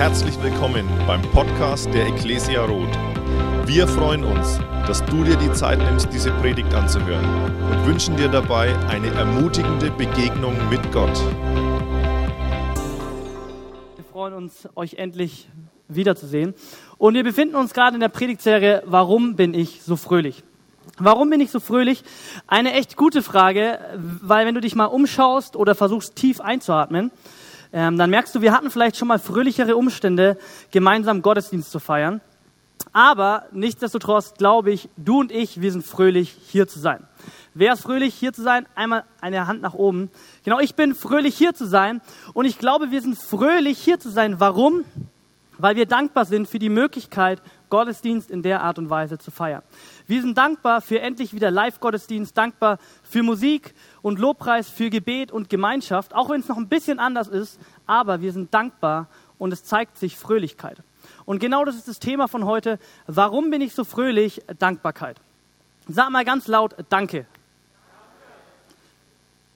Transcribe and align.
Herzlich 0.00 0.42
willkommen 0.42 0.88
beim 1.06 1.20
Podcast 1.20 1.92
der 1.92 2.06
Ecclesia 2.06 2.64
Roth. 2.64 2.88
Wir 3.66 3.86
freuen 3.86 4.24
uns, 4.24 4.58
dass 4.86 5.04
du 5.04 5.24
dir 5.24 5.36
die 5.36 5.52
Zeit 5.52 5.78
nimmst, 5.78 6.10
diese 6.10 6.30
Predigt 6.40 6.72
anzuhören 6.72 7.22
und 7.70 7.86
wünschen 7.86 8.16
dir 8.16 8.28
dabei 8.28 8.74
eine 8.88 9.08
ermutigende 9.08 9.90
Begegnung 9.90 10.56
mit 10.70 10.80
Gott. 10.90 11.14
Wir 13.94 14.04
freuen 14.10 14.32
uns, 14.32 14.66
euch 14.74 14.94
endlich 14.94 15.50
wiederzusehen. 15.88 16.54
Und 16.96 17.12
wir 17.12 17.22
befinden 17.22 17.56
uns 17.56 17.74
gerade 17.74 17.92
in 17.92 18.00
der 18.00 18.08
Predigtserie 18.08 18.82
Warum 18.86 19.36
bin 19.36 19.52
ich 19.52 19.82
so 19.82 19.96
fröhlich? 19.96 20.42
Warum 20.96 21.28
bin 21.28 21.42
ich 21.42 21.50
so 21.50 21.60
fröhlich? 21.60 22.04
Eine 22.46 22.72
echt 22.72 22.96
gute 22.96 23.22
Frage, 23.22 23.78
weil 23.98 24.46
wenn 24.46 24.54
du 24.54 24.62
dich 24.62 24.74
mal 24.74 24.86
umschaust 24.86 25.56
oder 25.56 25.74
versuchst 25.74 26.16
tief 26.16 26.40
einzuatmen, 26.40 27.10
ähm, 27.72 27.98
dann 27.98 28.10
merkst 28.10 28.34
du, 28.34 28.40
wir 28.40 28.52
hatten 28.52 28.70
vielleicht 28.70 28.96
schon 28.96 29.08
mal 29.08 29.18
fröhlichere 29.18 29.76
Umstände, 29.76 30.38
gemeinsam 30.70 31.22
Gottesdienst 31.22 31.70
zu 31.70 31.78
feiern. 31.78 32.20
Aber 32.92 33.44
nichtsdestotrotz 33.52 34.34
glaube 34.34 34.72
ich, 34.72 34.88
du 34.96 35.20
und 35.20 35.30
ich, 35.30 35.60
wir 35.60 35.70
sind 35.70 35.84
fröhlich, 35.84 36.36
hier 36.48 36.66
zu 36.66 36.78
sein. 36.78 37.06
Wer 37.54 37.74
ist 37.74 37.82
fröhlich, 37.82 38.14
hier 38.14 38.32
zu 38.32 38.42
sein? 38.42 38.66
Einmal 38.74 39.04
eine 39.20 39.46
Hand 39.46 39.60
nach 39.60 39.74
oben. 39.74 40.10
Genau, 40.44 40.60
ich 40.60 40.74
bin 40.74 40.94
fröhlich, 40.94 41.36
hier 41.36 41.54
zu 41.54 41.66
sein. 41.66 42.00
Und 42.32 42.46
ich 42.46 42.58
glaube, 42.58 42.90
wir 42.90 43.00
sind 43.02 43.18
fröhlich, 43.18 43.78
hier 43.78 44.00
zu 44.00 44.08
sein. 44.08 44.40
Warum? 44.40 44.84
Weil 45.58 45.76
wir 45.76 45.86
dankbar 45.86 46.24
sind 46.24 46.48
für 46.48 46.58
die 46.58 46.68
Möglichkeit, 46.68 47.42
Gottesdienst 47.70 48.30
in 48.30 48.42
der 48.42 48.62
Art 48.62 48.78
und 48.78 48.90
Weise 48.90 49.18
zu 49.18 49.30
feiern. 49.30 49.62
Wir 50.06 50.20
sind 50.20 50.36
dankbar 50.36 50.80
für 50.82 51.00
endlich 51.00 51.32
wieder 51.32 51.50
Live-Gottesdienst, 51.50 52.36
dankbar 52.36 52.78
für 53.02 53.22
Musik 53.22 53.74
und 54.02 54.18
Lobpreis, 54.18 54.68
für 54.68 54.90
Gebet 54.90 55.32
und 55.32 55.48
Gemeinschaft, 55.48 56.14
auch 56.14 56.28
wenn 56.28 56.40
es 56.40 56.48
noch 56.48 56.58
ein 56.58 56.68
bisschen 56.68 56.98
anders 56.98 57.28
ist, 57.28 57.58
aber 57.86 58.20
wir 58.20 58.32
sind 58.32 58.52
dankbar 58.52 59.06
und 59.38 59.52
es 59.52 59.64
zeigt 59.64 59.96
sich 59.96 60.16
Fröhlichkeit. 60.16 60.78
Und 61.24 61.38
genau 61.38 61.64
das 61.64 61.76
ist 61.76 61.88
das 61.88 61.98
Thema 61.98 62.28
von 62.28 62.44
heute. 62.44 62.78
Warum 63.06 63.50
bin 63.50 63.60
ich 63.60 63.74
so 63.74 63.84
fröhlich? 63.84 64.42
Dankbarkeit. 64.58 65.16
Sag 65.88 66.10
mal 66.10 66.24
ganz 66.24 66.46
laut 66.46 66.74
Danke. 66.88 67.26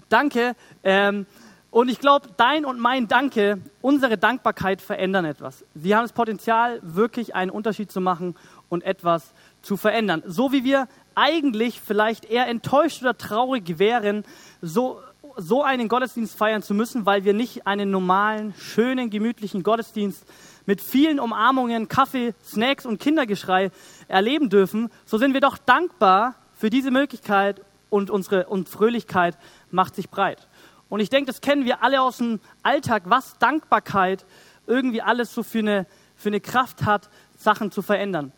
Danke. 0.08 0.54
Ähm, 0.82 1.26
und 1.74 1.88
ich 1.88 1.98
glaube, 1.98 2.28
dein 2.36 2.64
und 2.64 2.78
mein 2.78 3.08
Danke, 3.08 3.60
unsere 3.82 4.16
Dankbarkeit 4.16 4.80
verändern 4.80 5.24
etwas. 5.24 5.64
Sie 5.74 5.96
haben 5.96 6.04
das 6.04 6.12
Potenzial, 6.12 6.78
wirklich 6.84 7.34
einen 7.34 7.50
Unterschied 7.50 7.90
zu 7.90 8.00
machen 8.00 8.36
und 8.68 8.84
etwas 8.84 9.34
zu 9.60 9.76
verändern. 9.76 10.22
So 10.24 10.52
wie 10.52 10.62
wir 10.62 10.86
eigentlich 11.16 11.80
vielleicht 11.80 12.26
eher 12.26 12.46
enttäuscht 12.46 13.02
oder 13.02 13.18
traurig 13.18 13.80
wären, 13.80 14.22
so, 14.62 15.00
so 15.36 15.64
einen 15.64 15.88
Gottesdienst 15.88 16.38
feiern 16.38 16.62
zu 16.62 16.74
müssen, 16.74 17.06
weil 17.06 17.24
wir 17.24 17.34
nicht 17.34 17.66
einen 17.66 17.90
normalen, 17.90 18.54
schönen, 18.56 19.10
gemütlichen 19.10 19.64
Gottesdienst 19.64 20.24
mit 20.66 20.80
vielen 20.80 21.18
Umarmungen, 21.18 21.88
Kaffee, 21.88 22.34
Snacks 22.44 22.86
und 22.86 23.00
Kindergeschrei 23.00 23.72
erleben 24.06 24.48
dürfen, 24.48 24.90
so 25.06 25.18
sind 25.18 25.34
wir 25.34 25.40
doch 25.40 25.58
dankbar 25.58 26.36
für 26.52 26.70
diese 26.70 26.92
Möglichkeit 26.92 27.60
und 27.90 28.10
unsere 28.10 28.46
und 28.46 28.68
Fröhlichkeit 28.68 29.36
macht 29.72 29.96
sich 29.96 30.08
breit. 30.08 30.46
Und 30.94 31.00
ich 31.00 31.10
denke, 31.10 31.26
das 31.26 31.40
kennen 31.40 31.64
wir 31.64 31.82
alle 31.82 32.00
aus 32.00 32.18
dem 32.18 32.38
Alltag, 32.62 33.02
was 33.06 33.36
Dankbarkeit 33.38 34.24
irgendwie 34.68 35.02
alles 35.02 35.34
so 35.34 35.42
für 35.42 35.58
eine, 35.58 35.86
für 36.14 36.28
eine 36.28 36.38
Kraft 36.38 36.84
hat, 36.84 37.10
Sachen 37.36 37.72
zu 37.72 37.82
verändern. 37.82 38.30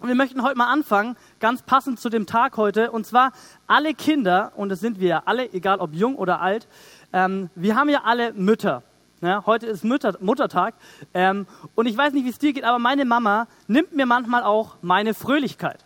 Und 0.00 0.06
wir 0.06 0.14
möchten 0.14 0.44
heute 0.44 0.56
mal 0.56 0.68
anfangen, 0.72 1.16
ganz 1.40 1.62
passend 1.62 1.98
zu 1.98 2.08
dem 2.08 2.24
Tag 2.24 2.56
heute. 2.56 2.92
Und 2.92 3.04
zwar 3.04 3.32
alle 3.66 3.94
Kinder, 3.94 4.52
und 4.54 4.68
das 4.68 4.78
sind 4.78 5.00
wir 5.00 5.08
ja 5.08 5.22
alle, 5.24 5.52
egal 5.52 5.80
ob 5.80 5.92
jung 5.92 6.14
oder 6.14 6.40
alt, 6.40 6.68
ähm, 7.12 7.50
wir 7.56 7.74
haben 7.74 7.88
ja 7.88 8.02
alle 8.04 8.32
Mütter. 8.32 8.84
Ja, 9.20 9.42
heute 9.44 9.66
ist 9.66 9.82
Mütter, 9.82 10.16
Muttertag. 10.20 10.74
Ähm, 11.14 11.48
und 11.74 11.86
ich 11.86 11.96
weiß 11.96 12.12
nicht, 12.12 12.26
wie 12.26 12.30
es 12.30 12.38
dir 12.38 12.52
geht, 12.52 12.62
aber 12.62 12.78
meine 12.78 13.06
Mama 13.06 13.48
nimmt 13.66 13.92
mir 13.92 14.06
manchmal 14.06 14.44
auch 14.44 14.76
meine 14.82 15.14
Fröhlichkeit. 15.14 15.84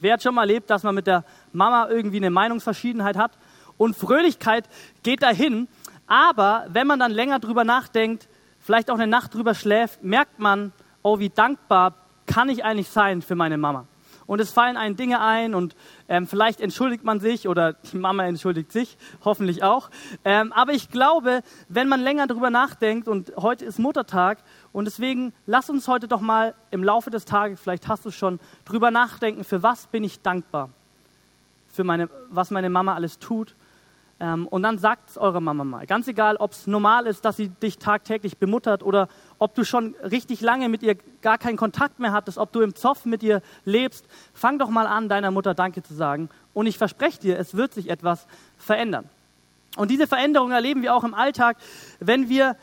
Wer 0.00 0.14
hat 0.14 0.22
schon 0.22 0.34
mal 0.34 0.44
erlebt, 0.44 0.70
dass 0.70 0.84
man 0.84 0.94
mit 0.94 1.06
der 1.06 1.22
Mama 1.52 1.90
irgendwie 1.90 2.16
eine 2.16 2.30
Meinungsverschiedenheit 2.30 3.18
hat? 3.18 3.32
Und 3.80 3.96
Fröhlichkeit 3.96 4.68
geht 5.02 5.22
dahin. 5.22 5.66
Aber 6.06 6.66
wenn 6.68 6.86
man 6.86 6.98
dann 6.98 7.12
länger 7.12 7.38
drüber 7.38 7.64
nachdenkt, 7.64 8.28
vielleicht 8.58 8.90
auch 8.90 8.96
eine 8.96 9.06
Nacht 9.06 9.32
drüber 9.32 9.54
schläft, 9.54 10.04
merkt 10.04 10.38
man, 10.38 10.72
oh, 11.02 11.18
wie 11.18 11.30
dankbar 11.30 11.94
kann 12.26 12.50
ich 12.50 12.62
eigentlich 12.62 12.90
sein 12.90 13.22
für 13.22 13.36
meine 13.36 13.56
Mama. 13.56 13.86
Und 14.26 14.38
es 14.38 14.50
fallen 14.50 14.76
einem 14.76 14.96
Dinge 14.96 15.22
ein 15.22 15.54
und 15.54 15.74
ähm, 16.10 16.26
vielleicht 16.26 16.60
entschuldigt 16.60 17.04
man 17.04 17.20
sich 17.20 17.48
oder 17.48 17.72
die 17.72 17.96
Mama 17.96 18.26
entschuldigt 18.26 18.70
sich, 18.70 18.98
hoffentlich 19.24 19.62
auch. 19.62 19.88
Ähm, 20.26 20.52
aber 20.52 20.72
ich 20.72 20.90
glaube, 20.90 21.40
wenn 21.70 21.88
man 21.88 22.00
länger 22.00 22.26
drüber 22.26 22.50
nachdenkt 22.50 23.08
und 23.08 23.32
heute 23.38 23.64
ist 23.64 23.78
Muttertag 23.78 24.38
und 24.72 24.84
deswegen 24.84 25.32
lass 25.46 25.70
uns 25.70 25.88
heute 25.88 26.06
doch 26.06 26.20
mal 26.20 26.54
im 26.70 26.84
Laufe 26.84 27.10
des 27.10 27.24
Tages, 27.24 27.58
vielleicht 27.60 27.88
hast 27.88 28.04
du 28.04 28.10
schon, 28.10 28.40
drüber 28.66 28.90
nachdenken, 28.90 29.42
für 29.42 29.62
was 29.62 29.86
bin 29.86 30.04
ich 30.04 30.20
dankbar? 30.20 30.68
Für 31.72 31.82
meine, 31.82 32.10
was 32.28 32.50
meine 32.50 32.68
Mama 32.68 32.94
alles 32.94 33.18
tut 33.18 33.54
ähm, 34.20 34.46
und 34.46 34.62
dann 34.62 34.78
sagt 34.78 35.10
es 35.10 35.18
eurer 35.18 35.40
Mama 35.40 35.64
mal. 35.64 35.86
Ganz 35.86 36.06
egal, 36.06 36.36
ob 36.36 36.52
es 36.52 36.66
normal 36.66 37.06
ist, 37.06 37.24
dass 37.24 37.38
sie 37.38 37.48
dich 37.48 37.78
tagtäglich 37.78 38.36
bemuttert 38.36 38.82
oder 38.82 39.08
ob 39.38 39.54
du 39.54 39.64
schon 39.64 39.94
richtig 40.02 40.42
lange 40.42 40.68
mit 40.68 40.82
ihr 40.82 40.96
gar 41.22 41.38
keinen 41.38 41.56
Kontakt 41.56 41.98
mehr 41.98 42.12
hattest, 42.12 42.36
ob 42.36 42.52
du 42.52 42.60
im 42.60 42.74
Zoff 42.74 43.06
mit 43.06 43.22
ihr 43.22 43.40
lebst. 43.64 44.04
Fang 44.34 44.58
doch 44.58 44.68
mal 44.68 44.86
an, 44.86 45.08
deiner 45.08 45.30
Mutter 45.30 45.54
Danke 45.54 45.82
zu 45.82 45.94
sagen. 45.94 46.28
Und 46.52 46.66
ich 46.66 46.76
verspreche 46.76 47.18
dir, 47.18 47.38
es 47.38 47.54
wird 47.54 47.72
sich 47.72 47.88
etwas 47.88 48.26
verändern. 48.58 49.08
Und 49.76 49.90
diese 49.90 50.06
Veränderung 50.06 50.50
erleben 50.50 50.82
wir 50.82 50.94
auch 50.94 51.04
im 51.04 51.14
Alltag. 51.14 51.56
Wenn 51.98 52.28
wir 52.28 52.56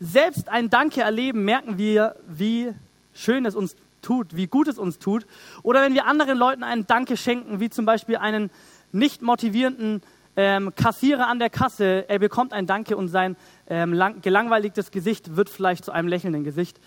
selbst 0.00 0.48
ein 0.48 0.68
Danke 0.68 1.02
erleben, 1.02 1.44
merken 1.44 1.78
wir, 1.78 2.16
wie 2.26 2.74
schön 3.12 3.46
es 3.46 3.54
uns 3.54 3.76
tut, 4.02 4.34
wie 4.34 4.48
gut 4.48 4.66
es 4.66 4.78
uns 4.78 4.98
tut. 4.98 5.26
Oder 5.62 5.82
wenn 5.82 5.94
wir 5.94 6.06
anderen 6.06 6.38
Leuten 6.38 6.64
einen 6.64 6.88
Danke 6.88 7.16
schenken, 7.16 7.60
wie 7.60 7.70
zum 7.70 7.84
Beispiel 7.84 8.16
einen 8.16 8.50
nicht 8.90 9.22
motivierenden 9.22 10.02
ähm, 10.36 10.74
Kassierer 10.74 11.28
an 11.28 11.38
der 11.38 11.50
Kasse, 11.50 12.08
er 12.08 12.18
bekommt 12.18 12.52
ein 12.52 12.66
Danke 12.66 12.96
und 12.96 13.08
sein 13.08 13.36
ähm, 13.68 13.92
lang, 13.92 14.20
gelangweiligtes 14.20 14.90
Gesicht 14.90 15.36
wird 15.36 15.48
vielleicht 15.48 15.84
zu 15.84 15.92
einem 15.92 16.08
lächelnden 16.08 16.44
Gesicht. 16.44 16.80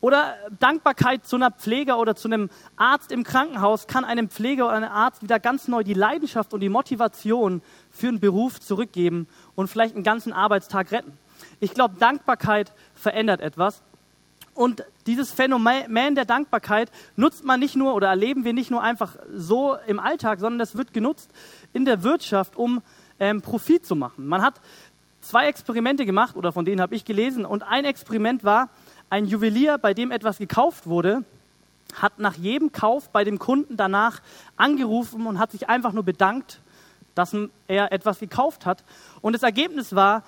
Oder 0.00 0.34
Dankbarkeit 0.58 1.26
zu 1.26 1.36
einer 1.36 1.50
Pfleger 1.50 1.98
oder 1.98 2.16
zu 2.16 2.28
einem 2.28 2.50
Arzt 2.76 3.12
im 3.12 3.24
Krankenhaus 3.24 3.86
kann 3.86 4.04
einem 4.04 4.28
Pfleger 4.28 4.66
oder 4.66 4.76
einem 4.76 4.90
Arzt 4.90 5.22
wieder 5.22 5.38
ganz 5.38 5.68
neu 5.68 5.82
die 5.82 5.94
Leidenschaft 5.94 6.52
und 6.54 6.60
die 6.60 6.68
Motivation 6.68 7.62
für 7.90 8.08
einen 8.08 8.20
Beruf 8.20 8.60
zurückgeben 8.60 9.28
und 9.54 9.68
vielleicht 9.68 9.94
einen 9.94 10.04
ganzen 10.04 10.32
Arbeitstag 10.32 10.90
retten. 10.92 11.16
Ich 11.60 11.74
glaube, 11.74 11.96
Dankbarkeit 11.98 12.72
verändert 12.94 13.40
etwas. 13.40 13.82
Und 14.54 14.84
dieses 15.06 15.32
Phänomen 15.32 16.14
der 16.14 16.24
Dankbarkeit 16.24 16.90
nutzt 17.16 17.44
man 17.44 17.58
nicht 17.58 17.74
nur 17.74 17.94
oder 17.94 18.08
erleben 18.08 18.44
wir 18.44 18.52
nicht 18.52 18.70
nur 18.70 18.82
einfach 18.82 19.16
so 19.34 19.76
im 19.86 19.98
Alltag, 19.98 20.38
sondern 20.38 20.60
das 20.60 20.76
wird 20.76 20.92
genutzt 20.92 21.28
in 21.72 21.84
der 21.84 22.04
Wirtschaft, 22.04 22.56
um 22.56 22.80
ähm, 23.18 23.42
Profit 23.42 23.84
zu 23.84 23.96
machen. 23.96 24.26
Man 24.26 24.42
hat 24.42 24.54
zwei 25.20 25.48
Experimente 25.48 26.06
gemacht 26.06 26.36
oder 26.36 26.52
von 26.52 26.64
denen 26.64 26.80
habe 26.80 26.94
ich 26.94 27.04
gelesen 27.04 27.44
und 27.44 27.62
ein 27.64 27.84
Experiment 27.84 28.44
war, 28.44 28.68
ein 29.10 29.26
Juwelier, 29.26 29.78
bei 29.78 29.92
dem 29.92 30.10
etwas 30.10 30.38
gekauft 30.38 30.86
wurde, 30.86 31.24
hat 31.94 32.18
nach 32.18 32.34
jedem 32.34 32.72
Kauf 32.72 33.08
bei 33.10 33.24
dem 33.24 33.38
Kunden 33.38 33.76
danach 33.76 34.20
angerufen 34.56 35.26
und 35.26 35.38
hat 35.38 35.52
sich 35.52 35.68
einfach 35.68 35.92
nur 35.92 36.02
bedankt, 36.02 36.60
dass 37.14 37.36
er 37.68 37.92
etwas 37.92 38.18
gekauft 38.18 38.66
hat. 38.66 38.82
Und 39.20 39.32
das 39.32 39.42
Ergebnis 39.42 39.94
war, 39.94 40.22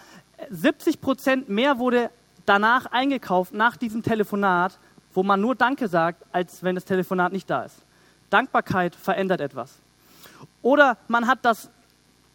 70 0.51 1.01
Prozent 1.01 1.49
mehr 1.49 1.79
wurde 1.79 2.11
danach 2.47 2.87
eingekauft, 2.87 3.53
nach 3.53 3.77
diesem 3.77 4.03
Telefonat, 4.03 4.79
wo 5.13 5.23
man 5.23 5.41
nur 5.41 5.55
Danke 5.55 5.89
sagt, 5.89 6.23
als 6.33 6.63
wenn 6.63 6.75
das 6.75 6.85
Telefonat 6.85 7.33
nicht 7.33 7.49
da 7.51 7.65
ist. 7.65 7.77
Dankbarkeit 8.31 8.95
verändert 8.95 9.41
etwas. 9.41 9.75
Oder 10.63 10.99
man 11.09 11.27
hat 11.27 11.41
das 11.43 11.71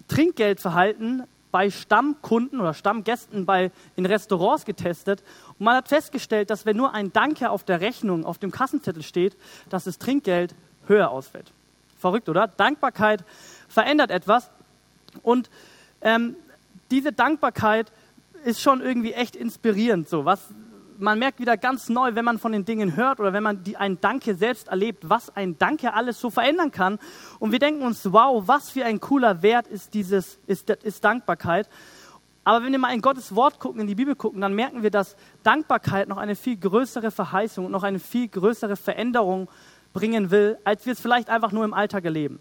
Trinkgeldverhalten 0.07 1.23
bei 1.51 1.69
Stammkunden 1.69 2.59
oder 2.59 2.73
Stammgästen 2.73 3.45
bei, 3.45 3.71
in 3.95 4.05
Restaurants 4.05 4.65
getestet 4.65 5.21
und 5.59 5.65
man 5.65 5.75
hat 5.75 5.89
festgestellt, 5.89 6.49
dass 6.49 6.65
wenn 6.65 6.77
nur 6.77 6.93
ein 6.93 7.11
Danke 7.11 7.49
auf 7.49 7.63
der 7.63 7.81
Rechnung, 7.81 8.25
auf 8.25 8.37
dem 8.37 8.51
Kassenzettel 8.51 9.03
steht, 9.03 9.35
dass 9.69 9.83
das 9.83 9.97
Trinkgeld 9.97 10.55
höher 10.87 11.11
ausfällt. 11.11 11.51
Verrückt, 11.99 12.29
oder? 12.29 12.47
Dankbarkeit 12.47 13.23
verändert 13.67 14.11
etwas 14.11 14.49
und 15.23 15.49
ähm, 16.01 16.35
diese 16.89 17.11
Dankbarkeit 17.11 17.91
ist 18.43 18.61
schon 18.61 18.81
irgendwie 18.81 19.13
echt 19.13 19.35
inspirierend. 19.35 20.09
So, 20.09 20.25
was, 20.25 20.53
man 20.97 21.19
merkt 21.19 21.39
wieder 21.39 21.57
ganz 21.57 21.89
neu, 21.89 22.15
wenn 22.15 22.25
man 22.25 22.39
von 22.39 22.51
den 22.51 22.65
Dingen 22.65 22.95
hört 22.95 23.19
oder 23.19 23.33
wenn 23.33 23.43
man 23.43 23.63
die, 23.63 23.77
ein 23.77 23.99
Danke 23.99 24.35
selbst 24.35 24.67
erlebt, 24.67 25.09
was 25.09 25.35
ein 25.35 25.57
Danke 25.57 25.93
alles 25.93 26.19
so 26.19 26.29
verändern 26.29 26.71
kann. 26.71 26.99
Und 27.39 27.51
wir 27.51 27.59
denken 27.59 27.83
uns, 27.83 28.11
wow, 28.11 28.43
was 28.45 28.69
für 28.69 28.85
ein 28.85 28.99
cooler 28.99 29.41
Wert 29.41 29.67
ist 29.67 29.93
dieses, 29.93 30.39
ist, 30.47 30.69
ist 30.69 31.03
Dankbarkeit. 31.03 31.67
Aber 32.43 32.65
wenn 32.65 32.71
wir 32.71 32.79
mal 32.79 32.93
in 32.93 33.01
Gottes 33.01 33.35
Wort 33.35 33.59
gucken, 33.59 33.81
in 33.81 33.87
die 33.87 33.95
Bibel 33.95 34.15
gucken, 34.15 34.41
dann 34.41 34.53
merken 34.55 34.81
wir, 34.81 34.89
dass 34.89 35.15
Dankbarkeit 35.43 36.07
noch 36.07 36.17
eine 36.17 36.35
viel 36.35 36.57
größere 36.57 37.11
Verheißung 37.11 37.65
und 37.65 37.71
noch 37.71 37.83
eine 37.83 37.99
viel 37.99 38.27
größere 38.27 38.75
Veränderung 38.75 39.47
bringen 39.93 40.31
will, 40.31 40.57
als 40.63 40.85
wir 40.85 40.93
es 40.93 40.99
vielleicht 40.99 41.29
einfach 41.29 41.51
nur 41.51 41.65
im 41.65 41.73
Alltag 41.73 42.05
erleben. 42.05 42.39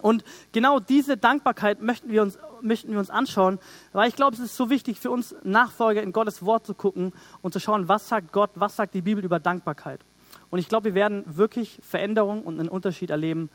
Und 0.00 0.24
genau 0.52 0.80
diese 0.80 1.16
Dankbarkeit 1.16 1.82
möchten 1.82 2.10
wir 2.10 2.22
uns, 2.22 2.38
möchten 2.62 2.92
wir 2.92 2.98
uns 2.98 3.10
anschauen, 3.10 3.58
weil 3.92 4.08
ich 4.08 4.16
glaube, 4.16 4.34
es 4.34 4.40
ist 4.40 4.56
so 4.56 4.70
wichtig 4.70 4.98
für 5.00 5.10
uns 5.10 5.34
Nachfolger 5.42 6.02
in 6.02 6.12
Gottes 6.12 6.44
Wort 6.44 6.66
zu 6.66 6.74
gucken 6.74 7.12
und 7.42 7.52
zu 7.52 7.60
schauen, 7.60 7.88
was 7.88 8.08
sagt 8.08 8.32
Gott, 8.32 8.50
was 8.54 8.76
sagt 8.76 8.94
die 8.94 9.02
Bibel 9.02 9.24
über 9.24 9.40
Dankbarkeit. 9.40 10.00
Und 10.50 10.58
ich 10.58 10.68
glaube, 10.68 10.86
wir 10.86 10.94
werden 10.94 11.24
wirklich 11.26 11.78
Veränderung 11.82 12.42
und 12.42 12.58
einen 12.58 12.68
Unterschied 12.68 13.10
erleben, 13.10 13.50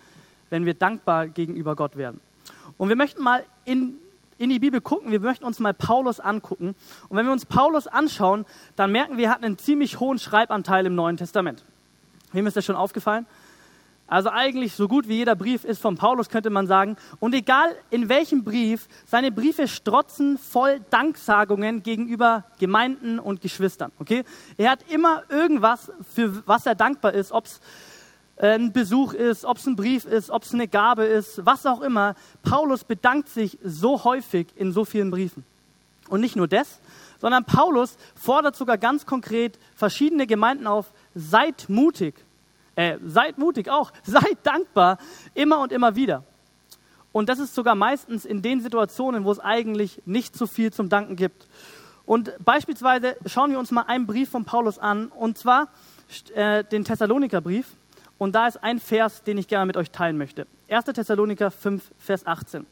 wenn 0.50 0.66
wir 0.66 0.74
dankbar 0.74 1.28
gegenüber 1.28 1.76
Gott 1.76 1.96
werden. 1.96 2.20
Und 2.78 2.90
wir 2.90 2.96
möchten 2.96 3.24
mal 3.24 3.44
in, 3.66 3.96
in 4.38 4.50
die 4.50 4.60
Bibel 4.60 4.82
gucken, 4.82 5.12
wir 5.12 5.20
möchten 5.20 5.46
uns 5.46 5.60
mal 5.60 5.74
Paulus 5.74 6.20
angucken. 6.20 6.76
Und 7.10 7.18
wenn 7.18 7.26
wir 7.26 7.32
uns 7.32 7.46
Paulus 7.46 7.88
anschauen, 7.88 8.46
dann 8.76 8.92
merken 8.92 9.18
wir, 9.18 9.26
er 9.26 9.32
hat 9.32 9.44
einen 9.44 9.58
ziemlich 9.58 10.00
hohen 10.00 10.20
Schreibanteil 10.20 10.86
im 10.86 10.96
Neuen 10.96 11.18
Testament. 11.18 11.64
Wem 12.34 12.48
ist 12.48 12.58
das 12.58 12.66
schon 12.66 12.76
aufgefallen? 12.76 13.26
Also 14.14 14.30
eigentlich 14.30 14.76
so 14.76 14.88
gut 14.88 15.08
wie 15.08 15.16
jeder 15.16 15.36
Brief 15.36 15.64
ist 15.64 15.82
von 15.82 15.98
Paulus, 15.98 16.30
könnte 16.30 16.52
man 16.52 16.68
sagen. 16.68 16.98
Und 17.20 17.34
egal 17.34 17.76
in 17.90 18.10
welchem 18.10 18.44
Brief, 18.44 18.88
seine 19.08 19.32
Briefe 19.32 19.68
strotzen 19.68 20.38
voll 20.38 20.82
Danksagungen 20.92 21.82
gegenüber 21.82 22.44
Gemeinden 22.60 23.18
und 23.18 23.42
Geschwistern. 23.42 23.92
Okay? 23.98 24.24
Er 24.56 24.70
hat 24.70 24.88
immer 24.92 25.24
irgendwas, 25.30 25.92
für 26.14 26.46
was 26.46 26.68
er 26.68 26.76
dankbar 26.76 27.16
ist, 27.16 27.32
ob 27.32 27.46
es 27.46 27.60
äh, 28.36 28.54
ein 28.54 28.72
Besuch 28.72 29.14
ist, 29.14 29.46
ob 29.46 29.58
es 29.58 29.66
ein 29.66 29.76
Brief 29.76 30.06
ist, 30.06 30.30
ob 30.30 30.44
es 30.44 30.54
eine 30.54 30.68
Gabe 30.68 31.06
ist, 31.06 31.44
was 31.44 31.66
auch 31.66 31.82
immer. 31.82 32.14
Paulus 32.44 32.84
bedankt 32.84 33.30
sich 33.30 33.58
so 33.64 34.04
häufig 34.04 34.46
in 34.56 34.74
so 34.74 34.86
vielen 34.86 35.10
Briefen. 35.10 35.44
Und 36.08 36.22
nicht 36.22 36.36
nur 36.36 36.48
das, 36.48 36.80
sondern 37.20 37.46
Paulus 37.46 37.98
fordert 38.14 38.56
sogar 38.56 38.78
ganz 38.78 39.08
konkret 39.08 39.58
verschiedene 39.76 40.28
Gemeinden 40.28 40.68
auf, 40.68 40.94
seid 41.16 41.68
mutig 41.68 42.14
äh, 42.76 42.98
seid 43.06 43.38
mutig 43.38 43.70
auch, 43.70 43.92
seid 44.04 44.38
dankbar, 44.44 44.98
immer 45.34 45.60
und 45.60 45.72
immer 45.72 45.96
wieder. 45.96 46.24
Und 47.12 47.30
das 47.30 47.40
ist 47.40 47.54
sogar 47.54 47.76
meistens 47.76 48.26
in 48.26 48.42
den 48.42 48.62
Situationen, 48.62 49.24
wo 49.24 49.32
es 49.32 49.40
eigentlich 49.40 50.02
nicht 50.06 50.36
so 50.36 50.48
viel 50.48 50.74
zum 50.74 50.90
Danken 50.90 51.16
gibt. 51.16 51.48
Und 52.06 52.34
beispielsweise 52.44 53.16
schauen 53.28 53.52
wir 53.52 53.60
uns 53.60 53.72
mal 53.72 53.84
einen 53.84 54.08
Brief 54.08 54.30
von 54.30 54.46
Paulus 54.46 54.80
an, 54.80 55.08
und 55.08 55.38
zwar 55.38 55.70
äh, 56.34 56.64
den 56.64 56.84
Thessalonikerbrief. 56.84 57.68
Und 58.18 58.34
da 58.36 58.48
ist 58.48 58.64
ein 58.64 58.80
Vers, 58.80 59.24
den 59.24 59.38
ich 59.38 59.48
gerne 59.48 59.66
mit 59.66 59.78
euch 59.78 59.92
teilen 59.92 60.18
möchte. 60.18 60.48
1. 60.70 60.86
Thessaloniker 60.86 61.52
5, 61.52 61.92
Vers 61.98 62.26
18. 62.26 62.66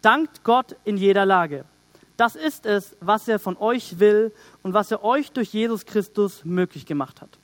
Dankt 0.00 0.44
Gott 0.44 0.76
in 0.84 0.96
jeder 0.96 1.26
Lage. 1.26 1.64
Das 2.16 2.36
ist 2.36 2.66
es, 2.66 2.96
was 3.00 3.28
er 3.28 3.38
von 3.38 3.56
euch 3.56 4.00
will 4.00 4.32
und 4.62 4.74
was 4.74 4.90
er 4.90 5.04
euch 5.04 5.32
durch 5.32 5.52
Jesus 5.52 5.86
Christus 5.86 6.44
möglich 6.44 6.86
gemacht 6.86 7.20
hat. 7.20 7.38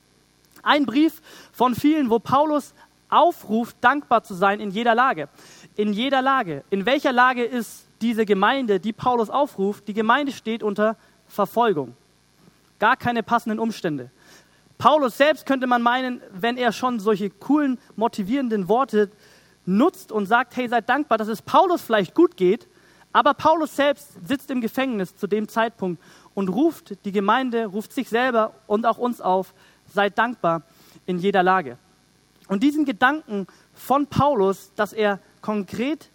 Ein 0.64 0.87
Brief 0.87 1.20
von 1.52 1.75
vielen, 1.75 2.11
wo 2.11 2.19
Paulus 2.19 2.75
aufruft, 3.08 3.76
dankbar 3.81 4.25
zu 4.25 4.34
sein 4.34 4.61
in 4.61 4.70
jeder 4.70 4.94
Lage. 4.94 5.28
In 5.76 5.93
jeder 5.93 6.22
Lage. 6.22 6.64
In 6.70 6.87
welcher 6.87 7.12
Lage 7.12 7.44
ist 7.44 7.87
diese 8.00 8.26
Gemeinde, 8.26 8.81
die 8.81 8.93
Paulus 8.93 9.31
aufruft? 9.31 9.87
Die 9.88 9.94
Gemeinde 9.94 10.32
steht 10.32 10.62
unter 10.62 10.96
Verfolgung. 11.26 11.94
Gar 12.78 12.96
keine 12.96 13.22
passenden 13.22 13.58
Umstände. 13.58 14.11
Paulus 14.78 15.16
selbst 15.16 15.46
könnte 15.46 15.66
man 15.66 15.82
meinen, 15.82 16.20
wenn 16.32 16.56
er 16.56 16.72
schon 16.72 16.99
solche 16.99 17.31
coolen, 17.31 17.78
motivierenden 17.96 18.69
Worte 18.69 19.11
nutzt 19.64 20.12
und 20.12 20.26
sagt, 20.26 20.56
hey, 20.56 20.69
seid 20.69 20.88
dankbar, 20.88 21.19
dass 21.19 21.28
es 21.28 21.40
Paulus 21.40 21.82
vielleicht 21.82 22.14
gut 22.14 22.37
geht, 22.37 22.69
aber 23.12 23.32
Paulus 23.34 23.76
selbst 23.76 24.16
sitzt 24.26 24.50
im 24.50 24.61
Gefängnis 24.61 25.16
zu 25.16 25.28
dem 25.28 25.49
Zeitpunkt 25.49 26.02
und 26.34 26.49
ruft 26.49 27.05
die 27.05 27.12
Gemeinde, 27.12 27.66
ruft 27.66 27.93
sich 27.93 28.08
selber 28.08 28.52
und 28.66 28.87
auch 28.87 28.99
uns 28.99 29.20
auf, 29.20 29.55
seid 29.94 30.19
dankbar 30.19 30.62
in 31.06 31.19
jeder 31.19 31.43
Lage. 31.43 31.79
Und 32.49 32.62
diesen 32.62 32.85
Gedanken 32.85 33.46
von 33.73 34.06
Paulus, 34.06 34.73
dass 34.76 34.93
er 34.93 35.19
konkret 35.41 36.11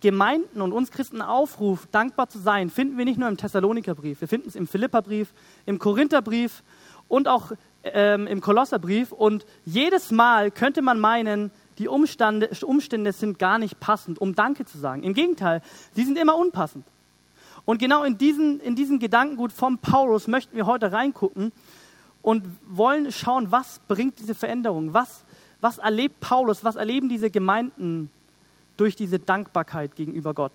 Gemeinden 0.00 0.60
und 0.60 0.72
uns 0.72 0.90
Christen 0.90 1.22
aufruft, 1.22 1.88
dankbar 1.92 2.28
zu 2.28 2.38
sein, 2.38 2.70
finden 2.70 2.98
wir 2.98 3.04
nicht 3.04 3.18
nur 3.18 3.28
im 3.28 3.36
Thessalonikerbrief, 3.36 4.20
wir 4.20 4.28
finden 4.28 4.48
es 4.48 4.56
im 4.56 4.66
Philipperbrief, 4.66 5.32
im 5.66 5.78
Korintherbrief 5.78 6.62
und 7.08 7.28
auch 7.28 7.52
ähm, 7.84 8.26
im 8.26 8.40
Kolosserbrief. 8.40 9.12
Und 9.12 9.44
jedes 9.64 10.10
Mal 10.10 10.50
könnte 10.50 10.82
man 10.82 10.98
meinen, 10.98 11.50
die 11.78 11.88
Umstände, 11.88 12.48
Umstände 12.62 13.12
sind 13.12 13.38
gar 13.38 13.58
nicht 13.58 13.80
passend, 13.80 14.18
um 14.18 14.34
Danke 14.34 14.64
zu 14.64 14.78
sagen. 14.78 15.02
Im 15.02 15.14
Gegenteil, 15.14 15.62
sie 15.94 16.04
sind 16.04 16.18
immer 16.18 16.36
unpassend. 16.36 16.84
Und 17.64 17.78
genau 17.78 18.02
in 18.02 18.18
diesen, 18.18 18.60
in 18.60 18.74
diesen 18.74 18.98
Gedankengut 18.98 19.52
von 19.52 19.78
Paulus 19.78 20.26
möchten 20.26 20.56
wir 20.56 20.66
heute 20.66 20.90
reingucken 20.90 21.52
und 22.22 22.44
wollen 22.68 23.10
schauen, 23.12 23.50
was 23.50 23.80
bringt 23.88 24.18
diese 24.18 24.34
Veränderung, 24.34 24.94
was, 24.94 25.24
was 25.60 25.78
erlebt 25.78 26.20
Paulus, 26.20 26.64
was 26.64 26.76
erleben 26.76 27.08
diese 27.08 27.30
Gemeinden 27.30 28.10
durch 28.76 28.96
diese 28.96 29.18
Dankbarkeit 29.18 29.96
gegenüber 29.96 30.32
Gott. 30.32 30.52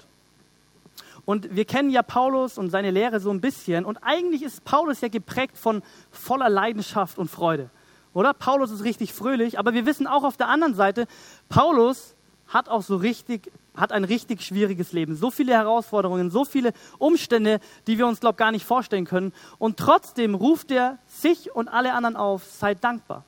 Und 1.26 1.54
wir 1.54 1.66
kennen 1.66 1.90
ja 1.90 2.04
Paulus 2.04 2.58
und 2.58 2.70
seine 2.70 2.90
Lehre 2.90 3.20
so 3.20 3.30
ein 3.32 3.42
bisschen. 3.42 3.84
Und 3.84 3.98
eigentlich 3.98 4.44
ist 4.44 4.64
Paulus 4.64 5.02
ja 5.02 5.10
geprägt 5.10 5.58
von 5.58 5.84
voller 6.10 6.50
Leidenschaft 6.50 7.18
und 7.18 7.30
Freude. 7.30 7.70
Oder? 8.14 8.34
Paulus 8.34 8.72
ist 8.72 8.86
richtig 8.86 9.14
fröhlich, 9.14 9.60
aber 9.60 9.74
wir 9.74 9.86
wissen 9.86 10.08
auch 10.08 10.24
auf 10.24 10.38
der 10.38 10.48
anderen 10.48 10.74
Seite, 10.74 11.06
Paulus 11.50 12.16
hat 12.48 12.70
auch 12.70 12.82
so 12.82 12.96
richtig 12.96 13.52
hat 13.78 13.92
ein 13.92 14.04
richtig 14.04 14.42
schwieriges 14.42 14.92
Leben. 14.92 15.16
So 15.16 15.32
viele 15.32 15.54
Herausforderungen, 15.54 16.32
so 16.32 16.44
viele 16.44 16.74
Umstände, 16.98 17.60
die 17.86 17.98
wir 17.98 18.08
uns, 18.08 18.20
glaube 18.20 18.34
ich, 18.34 18.40
gar 18.40 18.52
nicht 18.52 18.66
vorstellen 18.66 19.06
können. 19.06 19.32
Und 19.60 19.78
trotzdem 19.78 20.36
ruft 20.36 20.72
er 20.72 20.98
sich 21.08 21.56
und 21.56 21.68
alle 21.68 21.94
anderen 21.94 22.16
auf, 22.16 22.44
seid 22.44 22.84
dankbar. 22.84 23.24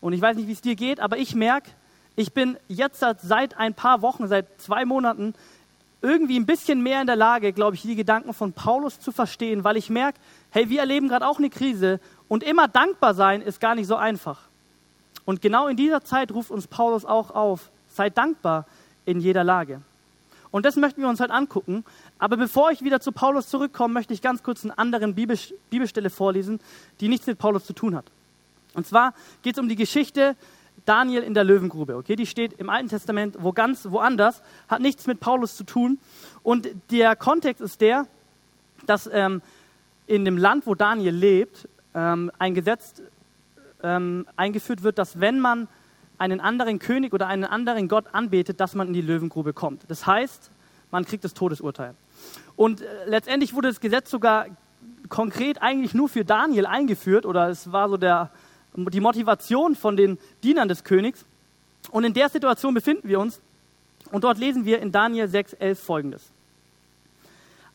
Und 0.00 0.14
ich 0.14 0.20
weiß 0.20 0.36
nicht, 0.36 0.48
wie 0.48 0.52
es 0.52 0.62
dir 0.62 0.74
geht, 0.74 0.98
aber 0.98 1.18
ich 1.18 1.34
merke, 1.34 1.70
ich 2.16 2.32
bin 2.32 2.56
jetzt 2.68 3.04
seit 3.22 3.56
ein 3.56 3.74
paar 3.74 4.02
Wochen, 4.02 4.26
seit 4.26 4.60
zwei 4.60 4.84
Monaten, 4.84 5.34
irgendwie 6.02 6.38
ein 6.38 6.46
bisschen 6.46 6.82
mehr 6.82 7.00
in 7.00 7.06
der 7.06 7.16
Lage, 7.16 7.52
glaube 7.52 7.76
ich, 7.76 7.82
die 7.82 7.94
Gedanken 7.94 8.34
von 8.34 8.52
Paulus 8.52 8.98
zu 8.98 9.12
verstehen, 9.12 9.62
weil 9.62 9.76
ich 9.76 9.88
merke, 9.88 10.18
hey, 10.50 10.68
wir 10.68 10.80
erleben 10.80 11.08
gerade 11.08 11.26
auch 11.26 11.38
eine 11.38 11.48
Krise 11.48 12.00
und 12.28 12.42
immer 12.42 12.66
dankbar 12.66 13.14
sein 13.14 13.40
ist 13.40 13.60
gar 13.60 13.76
nicht 13.76 13.86
so 13.86 13.94
einfach. 13.94 14.40
Und 15.24 15.40
genau 15.40 15.68
in 15.68 15.76
dieser 15.76 16.02
Zeit 16.02 16.32
ruft 16.32 16.50
uns 16.50 16.66
Paulus 16.66 17.04
auch 17.04 17.30
auf, 17.30 17.70
seid 17.88 18.18
dankbar, 18.18 18.66
in 19.04 19.20
jeder 19.20 19.44
Lage. 19.44 19.80
Und 20.50 20.66
das 20.66 20.76
möchten 20.76 21.00
wir 21.00 21.08
uns 21.08 21.18
halt 21.18 21.30
angucken. 21.30 21.84
Aber 22.18 22.36
bevor 22.36 22.70
ich 22.70 22.82
wieder 22.82 23.00
zu 23.00 23.10
Paulus 23.10 23.48
zurückkomme, 23.48 23.94
möchte 23.94 24.12
ich 24.12 24.20
ganz 24.20 24.42
kurz 24.42 24.64
eine 24.64 24.76
andere 24.76 25.08
Bibelstelle 25.08 26.10
vorlesen, 26.10 26.60
die 27.00 27.08
nichts 27.08 27.26
mit 27.26 27.38
Paulus 27.38 27.64
zu 27.64 27.72
tun 27.72 27.96
hat. 27.96 28.04
Und 28.74 28.86
zwar 28.86 29.14
geht 29.42 29.54
es 29.54 29.58
um 29.58 29.68
die 29.68 29.76
Geschichte 29.76 30.36
Daniel 30.84 31.22
in 31.22 31.34
der 31.34 31.44
Löwengrube. 31.44 31.96
Okay, 31.96 32.16
die 32.16 32.26
steht 32.26 32.54
im 32.54 32.68
Alten 32.68 32.88
Testament 32.88 33.36
wo 33.40 33.52
ganz 33.52 33.86
woanders, 33.90 34.42
hat 34.68 34.80
nichts 34.80 35.06
mit 35.06 35.20
Paulus 35.20 35.56
zu 35.56 35.64
tun. 35.64 35.98
Und 36.42 36.68
der 36.90 37.16
Kontext 37.16 37.60
ist 37.60 37.80
der, 37.80 38.06
dass 38.86 39.08
ähm, 39.12 39.42
in 40.06 40.24
dem 40.24 40.36
Land, 40.36 40.66
wo 40.66 40.74
Daniel 40.74 41.14
lebt, 41.14 41.68
ähm, 41.94 42.30
ein 42.38 42.54
Gesetz 42.54 43.00
ähm, 43.82 44.26
eingeführt 44.36 44.82
wird, 44.82 44.98
dass 44.98 45.20
wenn 45.20 45.40
man 45.40 45.68
einen 46.22 46.40
anderen 46.40 46.78
König 46.78 47.12
oder 47.12 47.26
einen 47.26 47.44
anderen 47.44 47.88
Gott 47.88 48.06
anbetet, 48.12 48.60
dass 48.60 48.76
man 48.76 48.86
in 48.86 48.92
die 48.92 49.02
Löwengrube 49.02 49.52
kommt. 49.52 49.82
Das 49.88 50.06
heißt, 50.06 50.52
man 50.92 51.04
kriegt 51.04 51.24
das 51.24 51.34
Todesurteil. 51.34 51.94
Und 52.54 52.80
äh, 52.80 52.86
letztendlich 53.06 53.54
wurde 53.54 53.68
das 53.68 53.80
Gesetz 53.80 54.08
sogar 54.08 54.46
konkret 55.08 55.60
eigentlich 55.60 55.94
nur 55.94 56.08
für 56.08 56.24
Daniel 56.24 56.66
eingeführt 56.66 57.26
oder 57.26 57.48
es 57.48 57.72
war 57.72 57.88
so 57.88 57.96
der, 57.96 58.30
die 58.76 59.00
Motivation 59.00 59.74
von 59.74 59.96
den 59.96 60.16
Dienern 60.44 60.68
des 60.68 60.84
Königs. 60.84 61.24
Und 61.90 62.04
in 62.04 62.14
der 62.14 62.28
Situation 62.28 62.72
befinden 62.72 63.08
wir 63.08 63.18
uns 63.18 63.40
und 64.12 64.22
dort 64.22 64.38
lesen 64.38 64.64
wir 64.64 64.80
in 64.80 64.92
Daniel 64.92 65.26
6,11 65.26 65.74
folgendes. 65.74 66.30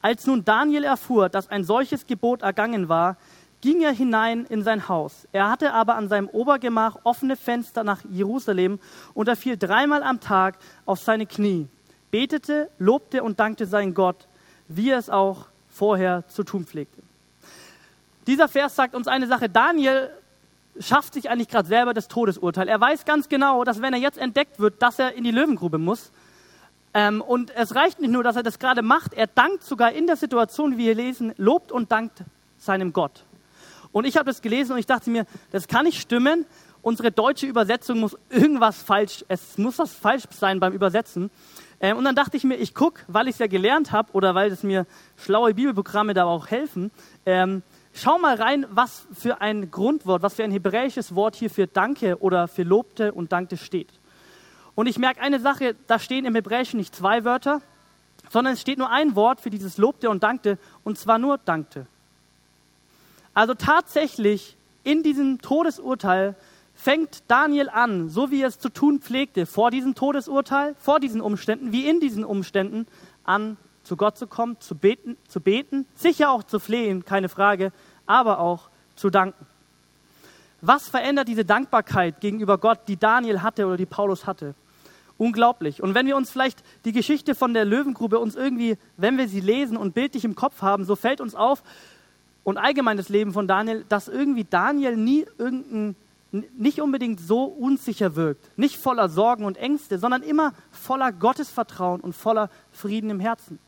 Als 0.02 0.26
nun 0.26 0.46
Daniel 0.46 0.86
erfuhr, 0.86 1.28
dass 1.28 1.50
ein 1.50 1.66
solches 1.66 2.08
Gebot 2.08 2.44
ergangen 2.44 2.88
war, 2.88 3.18
ging 3.68 3.82
er 3.82 3.92
hinein 3.92 4.46
in 4.46 4.64
sein 4.64 4.88
Haus. 4.88 5.28
Er 5.34 5.50
hatte 5.50 5.74
aber 5.74 5.96
an 5.96 6.08
seinem 6.08 6.30
Obergemach 6.30 7.00
offene 7.04 7.36
Fenster 7.36 7.84
nach 7.84 8.00
Jerusalem 8.10 8.80
und 9.14 9.28
er 9.28 9.36
fiel 9.36 9.58
dreimal 9.58 10.04
am 10.04 10.22
Tag 10.22 10.58
auf 10.86 11.00
seine 11.00 11.26
Knie, 11.26 11.68
betete, 12.10 12.70
lobte 12.80 13.24
und 13.24 13.42
dankte 13.42 13.66
seinen 13.66 13.94
Gott, 13.94 14.30
wie 14.70 14.92
er 14.92 14.98
es 14.98 15.10
auch 15.10 15.48
vorher 15.70 16.26
zu 16.30 16.46
tun 16.46 16.66
pflegte. 16.66 17.02
Dieser 18.26 18.48
Vers 18.48 18.78
sagt 18.78 18.96
uns 18.96 19.10
eine 19.10 19.28
Sache. 19.28 19.50
Daniel 19.50 20.12
schafft 20.80 21.14
sich 21.14 21.30
eigentlich 21.30 21.50
gerade 21.50 21.68
selber 21.68 21.94
das 21.94 22.08
Todesurteil. 22.08 22.70
Er 22.70 22.80
weiß 22.80 23.04
ganz 23.04 23.28
genau, 23.28 23.66
dass 23.66 23.82
wenn 23.82 23.92
er 23.92 24.00
jetzt 24.00 24.18
entdeckt 24.18 24.62
wird, 24.62 24.82
dass 24.82 24.98
er 24.98 25.14
in 25.14 25.26
die 25.26 25.32
Löwengrube 25.32 25.78
muss. 25.78 26.14
Ähm, 26.94 27.20
und 27.20 27.54
es 27.54 27.76
reicht 27.76 28.00
nicht 28.00 28.12
nur, 28.12 28.24
dass 28.24 28.38
er 28.38 28.44
das 28.44 28.60
gerade 28.60 28.82
macht, 28.82 29.14
er 29.14 29.28
dankt 29.28 29.66
sogar 29.66 29.92
in 29.92 30.08
der 30.08 30.16
Situation, 30.16 30.78
wie 30.78 30.86
wir 30.86 30.96
lesen, 30.96 31.34
lobt 31.36 31.74
und 31.74 31.92
dankt 31.92 32.24
seinem 32.58 32.94
Gott. 32.94 33.27
Und 33.98 34.06
ich 34.06 34.16
habe 34.16 34.26
das 34.26 34.44
gelesen 34.44 34.74
und 34.74 34.78
ich 34.78 34.86
dachte 34.86 35.10
mir, 35.10 35.26
das 35.50 35.68
kann 35.68 35.86
nicht 35.86 36.00
stimmen. 36.00 36.46
Unsere 36.84 37.12
deutsche 37.12 37.48
Übersetzung 37.48 38.00
muss 38.00 38.16
irgendwas 38.30 38.84
falsch, 38.84 39.26
es 39.28 39.58
muss 39.58 39.80
was 39.80 39.92
falsch 39.92 40.26
sein 40.30 40.60
beim 40.60 40.72
Übersetzen. 40.72 41.32
Ähm, 41.80 41.98
und 41.98 42.06
dann 42.06 42.16
dachte 42.16 42.38
ich 42.38 42.44
mir, 42.44 42.56
ich 42.58 42.76
gucke, 42.76 43.02
weil 43.08 43.28
ich 43.28 43.34
es 43.34 43.40
ja 43.40 43.48
gelernt 43.48 43.92
habe 43.92 44.12
oder 44.14 44.36
weil 44.36 44.52
es 44.52 44.62
mir 44.62 44.86
schlaue 45.16 45.56
Bibelprogramme 45.56 46.14
da 46.14 46.26
auch 46.26 46.48
helfen, 46.48 46.92
ähm, 47.26 47.64
schau 47.92 48.20
mal 48.20 48.36
rein, 48.36 48.68
was 48.70 49.08
für 49.12 49.42
ein 49.42 49.72
Grundwort, 49.72 50.22
was 50.22 50.36
für 50.36 50.44
ein 50.44 50.52
hebräisches 50.52 51.16
Wort 51.16 51.36
hier 51.36 51.50
für 51.50 51.66
Danke 51.66 52.20
oder 52.22 52.48
für 52.48 52.62
Lobte 52.62 53.14
und 53.14 53.32
Dankte 53.32 53.58
steht. 53.58 53.90
Und 54.76 54.86
ich 54.86 55.00
merke 55.00 55.22
eine 55.22 55.40
Sache, 55.40 55.76
da 55.88 55.98
stehen 55.98 56.26
im 56.26 56.36
Hebräischen 56.36 56.78
nicht 56.78 56.96
zwei 56.96 57.24
Wörter, 57.24 57.62
sondern 58.30 58.54
es 58.54 58.62
steht 58.62 58.78
nur 58.78 58.92
ein 58.92 59.16
Wort 59.16 59.42
für 59.42 59.50
dieses 59.50 59.80
Lobte 59.80 60.12
und 60.12 60.22
Dankte, 60.22 60.60
und 60.84 61.00
zwar 61.00 61.18
nur 61.18 61.40
Dankte. 61.40 61.88
Also 63.38 63.54
tatsächlich 63.54 64.58
in 64.84 65.04
diesem 65.04 65.44
Todesurteil 65.44 66.34
fängt 66.74 67.22
Daniel 67.28 67.70
an, 67.70 68.10
so 68.10 68.32
wie 68.32 68.42
er 68.42 68.48
es 68.48 68.58
zu 68.58 68.70
tun 68.70 69.00
pflegte, 69.00 69.46
vor 69.46 69.70
diesem 69.70 69.94
Todesurteil, 69.94 70.74
vor 70.80 71.00
diesen 71.00 71.22
Umständen, 71.22 71.72
wie 71.72 71.88
in 71.88 72.00
diesen 72.00 72.26
Umständen, 72.26 72.88
an 73.26 73.58
zu 73.84 73.96
Gott 73.96 74.18
zu 74.18 74.26
kommen, 74.26 74.60
zu 74.60 74.74
beten, 74.74 75.18
zu 75.28 75.40
beten, 75.40 75.86
sicher 75.94 76.32
auch 76.32 76.42
zu 76.42 76.60
flehen, 76.60 77.06
keine 77.06 77.30
Frage, 77.30 77.72
aber 78.08 78.40
auch 78.40 78.70
zu 78.96 79.12
danken. 79.12 79.46
Was 80.62 80.90
verändert 80.90 81.28
diese 81.28 81.46
Dankbarkeit 81.46 82.20
gegenüber 82.22 82.58
Gott, 82.58 82.80
die 82.88 82.98
Daniel 82.98 83.44
hatte 83.44 83.68
oder 83.68 83.78
die 83.78 83.86
Paulus 83.86 84.26
hatte? 84.26 84.56
Unglaublich. 85.20 85.84
Und 85.84 85.94
wenn 85.94 86.08
wir 86.08 86.18
uns 86.18 86.32
vielleicht 86.32 86.64
die 86.86 86.92
Geschichte 86.92 87.36
von 87.36 87.54
der 87.54 87.66
Löwengrube 87.66 88.18
uns 88.18 88.36
irgendwie, 88.36 88.78
wenn 88.98 89.20
wir 89.20 89.28
sie 89.28 89.42
lesen 89.42 89.78
und 89.78 89.94
bildlich 89.94 90.26
im 90.26 90.34
Kopf 90.34 90.64
haben, 90.64 90.86
so 90.86 90.96
fällt 90.96 91.22
uns 91.22 91.36
auf 91.36 91.62
und 92.48 92.58
allgemein 92.58 92.96
das 92.96 93.10
Leben 93.10 93.34
von 93.34 93.46
Daniel, 93.46 93.84
dass 93.90 94.08
irgendwie 94.08 94.46
Daniel 94.46 94.96
nie 94.96 95.26
irgendein 95.38 95.98
nicht 96.32 96.80
unbedingt 96.80 97.20
so 97.20 97.44
unsicher 97.44 98.16
wirkt, 98.16 98.58
nicht 98.58 98.78
voller 98.78 99.10
Sorgen 99.10 99.44
und 99.44 99.58
Ängste, 99.58 100.00
sondern 100.00 100.24
immer 100.24 100.54
voller 100.72 101.12
Gottesvertrauen 101.12 102.00
und 102.00 102.14
voller 102.14 102.50
Frieden 102.72 103.10
im 103.10 103.20
Herzen. 103.20 103.60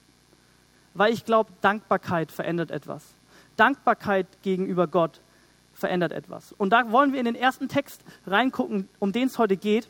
Weil 0.93 1.11
ich 1.11 1.25
glaube, 1.25 1.51
Dankbarkeit 1.59 2.31
verändert 2.31 2.71
etwas. 2.71 3.03
Dankbarkeit 3.57 4.27
gegenüber 4.43 4.87
Gott 4.87 5.19
verändert 5.73 6.13
etwas. 6.13 6.53
Und 6.53 6.69
da 6.69 6.89
wollen 6.89 7.11
wir 7.11 7.19
in 7.19 7.25
den 7.25 7.35
ersten 7.35 7.67
Text 7.67 8.01
reingucken, 8.27 8.87
um 8.99 9.11
den 9.11 9.27
es 9.27 9.37
heute 9.37 9.57
geht, 9.57 9.89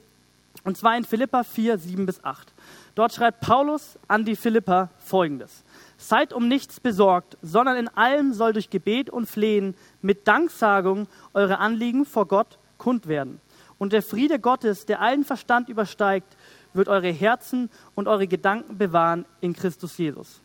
und 0.63 0.77
zwar 0.77 0.98
in 0.98 1.05
Philippa 1.05 1.43
4, 1.43 1.77
7 1.77 2.08
bis 2.08 2.24
8. 2.24 2.51
Dort 2.96 3.13
schreibt 3.13 3.41
Paulus 3.41 4.00
an 4.08 4.25
die 4.25 4.36
Philippa 4.36 4.89
folgendes. 4.98 5.63
Seid 6.01 6.31
um 6.31 6.47
nichts 6.47 6.79
besorgt, 6.79 7.37
sondern 7.41 7.75
in 7.75 7.89
allem 7.89 8.31
soll 8.31 8.53
durch 8.53 8.69
Gebet 8.69 9.09
und 9.09 9.25
Flehen 9.25 9.75
mit 10.01 10.29
Danksagung 10.29 11.07
eure 11.33 11.59
Anliegen 11.59 12.05
vor 12.05 12.25
Gott 12.25 12.57
kund 12.77 13.07
werden. 13.07 13.41
Und 13.77 13.91
der 13.91 14.01
Friede 14.01 14.39
Gottes, 14.39 14.85
der 14.85 15.01
allen 15.01 15.25
Verstand 15.25 15.67
übersteigt, 15.67 16.37
wird 16.73 16.87
eure 16.87 17.09
Herzen 17.11 17.69
und 17.95 18.07
eure 18.07 18.27
Gedanken 18.27 18.77
bewahren 18.77 19.25
in 19.41 19.51
Christus 19.51 19.97
Jesus. 19.97 20.39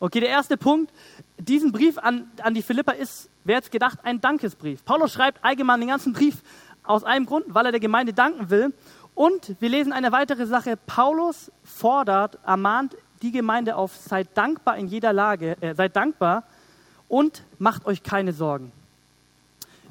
Okay, 0.00 0.18
der 0.18 0.30
erste 0.30 0.56
Punkt, 0.56 0.92
diesen 1.38 1.70
Brief 1.70 1.96
an, 1.98 2.28
an 2.42 2.52
die 2.52 2.62
Philippa 2.62 2.90
ist, 2.90 3.30
wer 3.44 3.54
jetzt 3.56 3.70
gedacht, 3.70 4.00
ein 4.02 4.20
Dankesbrief. 4.20 4.84
Paulus 4.84 5.12
schreibt 5.12 5.44
allgemein 5.44 5.78
den 5.78 5.90
ganzen 5.90 6.12
Brief 6.12 6.42
aus 6.82 7.04
einem 7.04 7.24
Grund, 7.24 7.44
weil 7.48 7.66
er 7.66 7.70
der 7.70 7.80
Gemeinde 7.80 8.12
danken 8.12 8.50
will. 8.50 8.74
Und 9.14 9.54
wir 9.60 9.68
lesen 9.68 9.92
eine 9.92 10.10
weitere 10.10 10.46
Sache. 10.46 10.76
Paulus 10.76 11.52
fordert, 11.62 12.40
ermahnt 12.44 12.96
die 13.22 13.32
Gemeinde 13.32 13.76
auf, 13.76 13.96
seid 13.96 14.28
dankbar 14.36 14.76
in 14.76 14.86
jeder 14.86 15.12
Lage, 15.12 15.56
äh, 15.60 15.74
seid 15.74 15.96
dankbar 15.96 16.44
und 17.08 17.42
macht 17.58 17.86
euch 17.86 18.02
keine 18.02 18.32
Sorgen. 18.32 18.72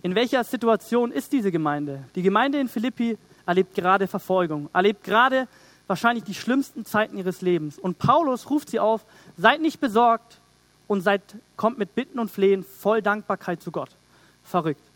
In 0.02 0.16
welcher 0.16 0.44
Situation 0.44 1.12
ist 1.12 1.34
diese 1.34 1.52
Gemeinde? 1.52 2.04
Die 2.16 2.22
Gemeinde 2.22 2.60
in 2.60 2.68
Philippi 2.68 3.18
erlebt 3.46 3.76
gerade 3.76 4.08
Verfolgung, 4.08 4.70
erlebt 4.74 5.04
gerade 5.04 5.48
wahrscheinlich 5.88 6.24
die 6.24 6.36
schlimmsten 6.36 6.86
Zeiten 6.86 7.18
ihres 7.18 7.42
Lebens. 7.42 7.78
Und 7.80 7.98
Paulus 7.98 8.50
ruft 8.50 8.70
sie 8.70 8.80
auf, 8.80 9.06
seid 9.38 9.62
nicht 9.62 9.80
besorgt 9.80 10.40
und 10.88 11.02
seid, 11.02 11.22
kommt 11.58 11.78
mit 11.78 11.96
Bitten 11.96 12.20
und 12.20 12.32
Flehen 12.32 12.64
voll 12.64 13.02
Dankbarkeit 13.02 13.62
zu 13.62 13.72
Gott. 13.72 13.90
Verrückt. 14.44 14.89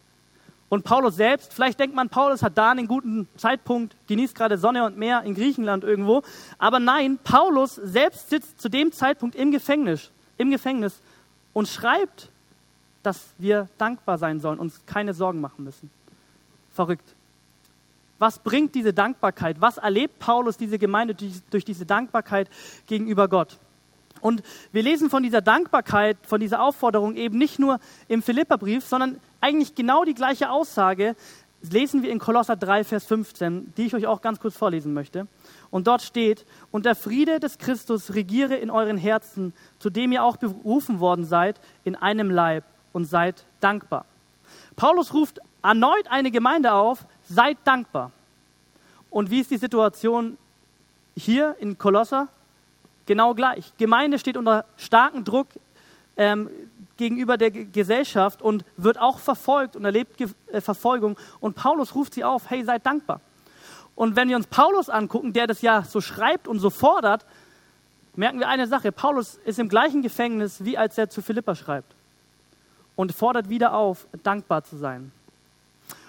Und 0.74 0.84
Paulus 0.84 1.16
selbst, 1.16 1.54
vielleicht 1.54 1.80
denkt 1.80 1.96
man, 1.96 2.10
Paulus 2.10 2.42
hat 2.42 2.58
da 2.58 2.72
einen 2.72 2.88
guten 2.88 3.28
Zeitpunkt, 3.38 3.96
genießt 4.08 4.34
gerade 4.34 4.58
Sonne 4.58 4.86
und 4.86 4.98
Meer 4.98 5.22
in 5.22 5.36
Griechenland 5.36 5.84
irgendwo. 5.84 6.24
Aber 6.58 6.80
nein, 6.80 7.20
Paulus 7.24 7.76
selbst 7.76 8.32
sitzt 8.32 8.60
zu 8.60 8.70
dem 8.70 8.92
Zeitpunkt 8.92 9.36
im 9.36 9.52
Gefängnis, 9.52 10.10
im 10.40 10.50
Gefängnis 10.50 11.00
und 11.54 11.68
schreibt 11.68 12.30
dass 13.04 13.28
wir 13.38 13.68
dankbar 13.78 14.18
sein 14.18 14.40
sollen, 14.40 14.58
uns 14.58 14.82
keine 14.86 15.14
Sorgen 15.14 15.42
machen 15.42 15.66
müssen. 15.66 15.92
Verrückt. 16.74 17.14
Was 18.18 18.40
bringt 18.40 18.74
diese 18.74 18.94
Dankbarkeit? 18.94 19.60
Was 19.60 19.78
erlebt 19.78 20.18
Paulus, 20.20 20.58
diese 20.58 20.80
Gemeinde, 20.80 21.14
durch, 21.14 21.42
durch 21.52 21.66
diese 21.66 21.86
Dankbarkeit 21.86 22.50
gegenüber 22.88 23.28
Gott? 23.28 23.58
Und 24.24 24.42
wir 24.72 24.84
lesen 24.84 25.10
von 25.10 25.22
dieser 25.22 25.42
Dankbarkeit, 25.42 26.16
von 26.26 26.40
dieser 26.40 26.62
Aufforderung 26.62 27.16
eben 27.16 27.38
nicht 27.38 27.60
nur 27.60 27.82
im 28.08 28.22
Philipperbrief, 28.22 28.86
sondern 28.86 29.20
eigentlich 29.42 29.76
genau 29.76 30.06
die 30.06 30.14
gleiche 30.14 30.50
Aussage 30.50 31.18
lesen 31.70 32.04
wir 32.04 32.10
in 32.10 32.20
Kolosser 32.20 32.56
3, 32.56 32.86
Vers 32.86 33.06
15, 33.06 33.74
die 33.76 33.84
ich 33.84 33.96
euch 33.96 34.08
auch 34.08 34.22
ganz 34.22 34.40
kurz 34.40 34.56
vorlesen 34.56 34.94
möchte. 34.94 35.28
Und 35.72 35.88
dort 35.88 36.02
steht, 36.02 36.46
und 36.72 36.86
der 36.86 36.96
Friede 36.96 37.42
des 37.42 37.58
Christus 37.58 38.14
regiere 38.14 38.56
in 38.56 38.70
euren 38.70 38.98
Herzen, 38.98 39.52
zu 39.80 39.90
dem 39.90 40.14
ihr 40.14 40.24
auch 40.24 40.38
berufen 40.38 41.02
worden 41.02 41.26
seid, 41.26 41.60
in 41.84 41.98
einem 41.98 42.32
Leib 42.32 42.64
und 42.94 43.04
seid 43.04 43.44
dankbar. 43.60 44.06
Paulus 44.78 45.14
ruft 45.14 45.40
erneut 45.62 46.08
eine 46.10 46.32
Gemeinde 46.32 46.72
auf, 46.72 47.06
seid 47.24 47.58
dankbar. 47.66 48.12
Und 49.10 49.32
wie 49.32 49.42
ist 49.42 49.52
die 49.52 49.58
Situation 49.58 50.38
hier 51.18 51.58
in 51.60 51.78
Kolosser? 51.78 52.30
Genau 53.06 53.34
gleich. 53.34 53.74
Gemeinde 53.78 54.20
steht 54.20 54.38
unter 54.38 54.66
starkem 54.78 55.24
Druck 55.24 55.48
ähm, 56.18 56.50
gegenüber 56.98 57.38
der 57.38 57.52
G 57.52 57.66
Gesellschaft 57.66 58.42
und 58.42 58.64
wird 58.78 59.00
auch 59.00 59.20
verfolgt 59.20 59.76
und 59.76 59.84
erlebt 59.86 60.18
Ge 60.18 60.28
äh, 60.52 60.62
Verfolgung. 60.62 61.18
Und 61.40 61.56
Paulus 61.56 61.96
ruft 61.96 62.14
sie 62.14 62.24
auf, 62.24 62.50
hey, 62.50 62.64
seid 62.64 62.86
dankbar. 62.86 63.20
Und 63.96 64.16
wenn 64.16 64.30
wir 64.30 64.36
uns 64.36 64.48
Paulus 64.48 64.90
angucken, 64.90 65.34
der 65.34 65.48
das 65.48 65.62
ja 65.62 65.84
so 65.84 66.02
schreibt 66.02 66.48
und 66.48 66.60
so 66.60 66.70
fordert, 66.70 67.26
merken 68.16 68.40
wir 68.40 68.48
eine 68.48 68.68
Sache. 68.68 68.92
Paulus 68.92 69.40
ist 69.46 69.60
im 69.60 69.70
gleichen 69.70 70.02
Gefängnis, 70.02 70.64
wie 70.64 70.78
als 70.78 70.98
er 70.98 71.10
zu 71.10 71.22
Philippa 71.22 71.56
schreibt 71.56 71.94
und 72.96 73.12
fordert 73.14 73.50
wieder 73.50 73.74
auf, 73.74 74.08
dankbar 74.24 74.64
zu 74.64 74.78
sein. 74.78 75.12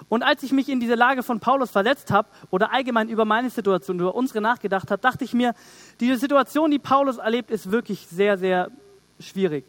Und 0.09 0.23
als 0.23 0.43
ich 0.43 0.53
mich 0.53 0.69
in 0.69 0.81
diese 0.81 0.95
Lage 0.95 1.23
von 1.23 1.41
Paulus 1.41 1.71
verletzt 1.71 2.11
habe 2.11 2.29
oder 2.51 2.73
allgemein 2.73 3.09
über 3.09 3.25
meine 3.25 3.51
Situation, 3.51 3.99
über 3.99 4.15
unsere 4.15 4.41
nachgedacht 4.41 4.91
habe, 4.91 5.01
dachte 5.01 5.25
ich 5.25 5.33
mir, 5.35 5.55
diese 6.01 6.17
Situation, 6.17 6.71
die 6.71 6.79
Paulus 6.79 7.19
erlebt, 7.19 7.51
ist 7.51 7.71
wirklich 7.71 8.07
sehr, 8.07 8.39
sehr 8.39 8.71
schwierig. 9.19 9.65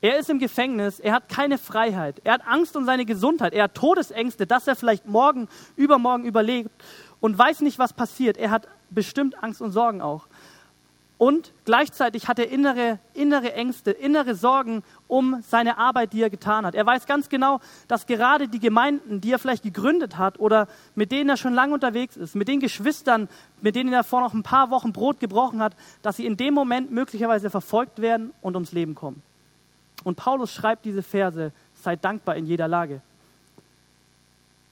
Er 0.00 0.18
ist 0.18 0.30
im 0.30 0.38
Gefängnis, 0.38 1.00
er 1.00 1.12
hat 1.12 1.28
keine 1.28 1.58
Freiheit, 1.58 2.20
er 2.22 2.34
hat 2.34 2.46
Angst 2.46 2.76
um 2.76 2.84
seine 2.84 3.04
Gesundheit, 3.04 3.52
er 3.52 3.64
hat 3.64 3.74
Todesängste, 3.74 4.46
dass 4.46 4.68
er 4.68 4.76
vielleicht 4.76 5.06
morgen, 5.06 5.48
übermorgen 5.74 6.24
überlebt 6.24 6.70
und 7.18 7.36
weiß 7.36 7.62
nicht, 7.62 7.80
was 7.80 7.92
passiert. 7.92 8.36
Er 8.36 8.50
hat 8.50 8.68
bestimmt 8.90 9.42
Angst 9.42 9.60
und 9.60 9.72
Sorgen 9.72 10.00
auch. 10.00 10.28
Und 11.18 11.52
gleichzeitig 11.64 12.28
hat 12.28 12.38
er 12.38 12.48
innere, 12.48 13.00
innere 13.12 13.52
Ängste, 13.52 13.90
innere 13.90 14.36
Sorgen 14.36 14.84
um 15.08 15.42
seine 15.42 15.76
Arbeit, 15.76 16.12
die 16.12 16.22
er 16.22 16.30
getan 16.30 16.64
hat. 16.64 16.76
Er 16.76 16.86
weiß 16.86 17.06
ganz 17.06 17.28
genau, 17.28 17.58
dass 17.88 18.06
gerade 18.06 18.46
die 18.46 18.60
Gemeinden, 18.60 19.20
die 19.20 19.32
er 19.32 19.40
vielleicht 19.40 19.64
gegründet 19.64 20.16
hat 20.16 20.38
oder 20.38 20.68
mit 20.94 21.10
denen 21.10 21.28
er 21.28 21.36
schon 21.36 21.54
lange 21.54 21.74
unterwegs 21.74 22.16
ist, 22.16 22.36
mit 22.36 22.46
den 22.46 22.60
Geschwistern, 22.60 23.28
mit 23.60 23.74
denen 23.74 23.92
er 23.92 24.04
vor 24.04 24.20
noch 24.20 24.32
ein 24.32 24.44
paar 24.44 24.70
Wochen 24.70 24.92
Brot 24.92 25.18
gebrochen 25.18 25.60
hat, 25.60 25.74
dass 26.02 26.16
sie 26.16 26.24
in 26.24 26.36
dem 26.36 26.54
Moment 26.54 26.92
möglicherweise 26.92 27.50
verfolgt 27.50 28.00
werden 28.00 28.32
und 28.40 28.54
ums 28.54 28.70
Leben 28.70 28.94
kommen. 28.94 29.20
Und 30.04 30.14
Paulus 30.14 30.52
schreibt 30.52 30.84
diese 30.84 31.02
Verse, 31.02 31.50
seid 31.74 32.04
dankbar 32.04 32.36
in 32.36 32.46
jeder 32.46 32.68
Lage. 32.68 33.00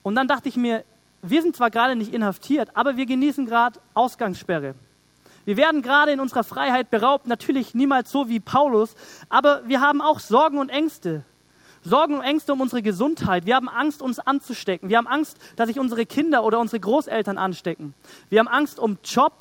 Und 0.05 0.15
dann 0.15 0.29
dachte 0.29 0.49
ich 0.49 0.57
mir, 0.57 0.85
wir 1.23 1.43
sind 1.43 1.57
zwar 1.57 1.73
gerade 1.73 1.97
nicht 1.97 2.15
inhaftiert, 2.15 2.71
aber 2.75 2.97
wir 2.97 3.07
genießen 3.07 3.47
gerade 3.47 3.81
Ausgangssperre. 3.95 4.77
Wir 5.47 5.57
werden 5.57 5.81
gerade 5.81 6.11
in 6.11 6.19
unserer 6.19 6.45
Freiheit 6.45 6.91
beraubt, 6.91 7.29
natürlich 7.29 7.73
niemals 7.73 8.11
so 8.11 8.29
wie 8.29 8.41
Paulus, 8.41 8.97
aber 9.29 9.63
wir 9.67 9.81
haben 9.81 10.03
auch 10.03 10.19
Sorgen 10.19 10.59
und 10.59 10.69
Ängste. 10.69 11.23
Sorgen 11.85 12.17
und 12.17 12.23
Ängste 12.23 12.53
um 12.53 12.61
unsere 12.61 12.83
Gesundheit. 12.83 13.47
Wir 13.47 13.55
haben 13.55 13.69
Angst, 13.69 14.03
uns 14.03 14.19
anzustecken. 14.19 14.89
Wir 14.89 14.99
haben 14.99 15.07
Angst, 15.07 15.39
dass 15.55 15.69
sich 15.69 15.79
unsere 15.79 16.05
Kinder 16.05 16.43
oder 16.43 16.59
unsere 16.59 16.81
Großeltern 16.81 17.39
anstecken. 17.39 17.95
Wir 18.29 18.41
haben 18.41 18.49
Angst 18.49 18.81
um 18.81 18.99
Job 19.05 19.33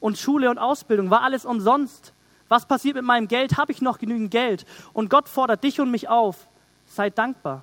und 0.00 0.18
Schule 0.18 0.50
und 0.50 0.58
Ausbildung. 0.58 1.10
War 1.10 1.22
alles 1.22 1.44
umsonst? 1.44 2.12
Was 2.48 2.66
passiert 2.66 2.96
mit 2.96 3.04
meinem 3.04 3.28
Geld? 3.28 3.56
Habe 3.56 3.70
ich 3.70 3.80
noch 3.80 3.98
genügend 3.98 4.32
Geld? 4.32 4.66
Und 4.92 5.10
Gott 5.10 5.28
fordert 5.28 5.62
dich 5.62 5.80
und 5.80 5.92
mich 5.92 6.08
auf. 6.08 6.48
Sei 6.88 7.08
dankbar. 7.08 7.62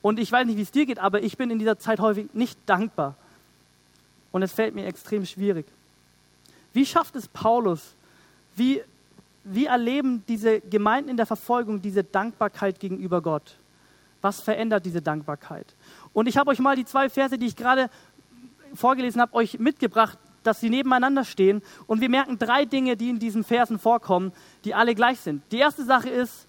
Und 0.00 0.18
ich 0.18 0.32
weiß 0.32 0.46
nicht, 0.46 0.56
wie 0.56 0.62
es 0.62 0.70
dir 0.70 0.86
geht, 0.86 0.98
aber 0.98 1.22
ich 1.22 1.36
bin 1.36 1.50
in 1.50 1.58
dieser 1.58 1.78
Zeit 1.78 2.00
häufig 2.00 2.32
nicht 2.32 2.58
dankbar. 2.64 3.14
Und 4.32 4.42
es 4.42 4.52
fällt 4.52 4.74
mir 4.74 4.86
extrem 4.86 5.26
schwierig. 5.26 5.66
Wie 6.74 6.84
schafft 6.84 7.16
es 7.16 7.26
Paulus? 7.28 7.94
Wie, 8.56 8.82
wie 9.44 9.66
erleben 9.66 10.22
diese 10.28 10.60
Gemeinden 10.60 11.08
in 11.08 11.16
der 11.16 11.24
Verfolgung 11.24 11.80
diese 11.80 12.04
Dankbarkeit 12.04 12.78
gegenüber 12.78 13.22
Gott? 13.22 13.56
Was 14.20 14.40
verändert 14.40 14.84
diese 14.84 15.00
Dankbarkeit? 15.00 15.74
Und 16.12 16.26
ich 16.26 16.36
habe 16.36 16.50
euch 16.50 16.58
mal 16.58 16.76
die 16.76 16.84
zwei 16.84 17.08
Verse, 17.08 17.38
die 17.38 17.46
ich 17.46 17.56
gerade 17.56 17.88
vorgelesen 18.74 19.20
habe, 19.20 19.34
euch 19.34 19.58
mitgebracht, 19.58 20.18
dass 20.42 20.60
sie 20.60 20.68
nebeneinander 20.68 21.24
stehen. 21.24 21.62
Und 21.86 22.00
wir 22.00 22.08
merken 22.08 22.38
drei 22.38 22.64
Dinge, 22.64 22.96
die 22.96 23.08
in 23.08 23.18
diesen 23.18 23.44
Versen 23.44 23.78
vorkommen, 23.78 24.32
die 24.64 24.74
alle 24.74 24.94
gleich 24.94 25.20
sind. 25.20 25.42
Die 25.52 25.58
erste 25.58 25.84
Sache 25.84 26.10
ist, 26.10 26.46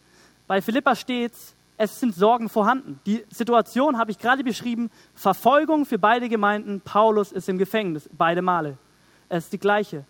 bei 0.47 0.61
Philippa 0.61 0.95
steht, 0.95 1.33
es 1.77 1.99
sind 1.99 2.15
Sorgen 2.15 2.49
vorhanden. 2.49 2.99
Die 3.05 3.23
Situation 3.29 3.97
habe 3.97 4.11
ich 4.11 4.17
gerade 4.17 4.43
beschrieben. 4.43 4.89
Verfolgung 5.13 5.85
für 5.85 5.99
beide 5.99 6.29
Gemeinden. 6.29 6.81
Paulus 6.81 7.31
ist 7.31 7.49
im 7.49 7.57
Gefängnis, 7.57 8.09
beide 8.17 8.41
Male. 8.41 8.77
Es 9.27 9.45
ist 9.45 9.53
die 9.53 9.59
gleiche. 9.59 10.05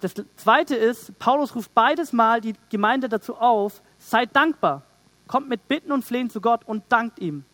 Das 0.00 0.14
zweite 0.36 0.74
ist, 0.76 1.18
Paulus 1.18 1.54
ruft 1.54 1.72
beides 1.74 2.12
Mal 2.12 2.40
die 2.40 2.54
Gemeinde 2.68 3.08
dazu 3.08 3.36
auf, 3.36 3.80
seid 3.98 4.34
dankbar. 4.36 4.82
Kommt 5.26 5.48
mit 5.48 5.66
Bitten 5.68 5.92
und 5.92 6.04
Flehen 6.04 6.28
zu 6.28 6.40
Gott 6.40 6.62
und 6.66 6.84
dankt 6.90 7.18
ihm. 7.18 7.44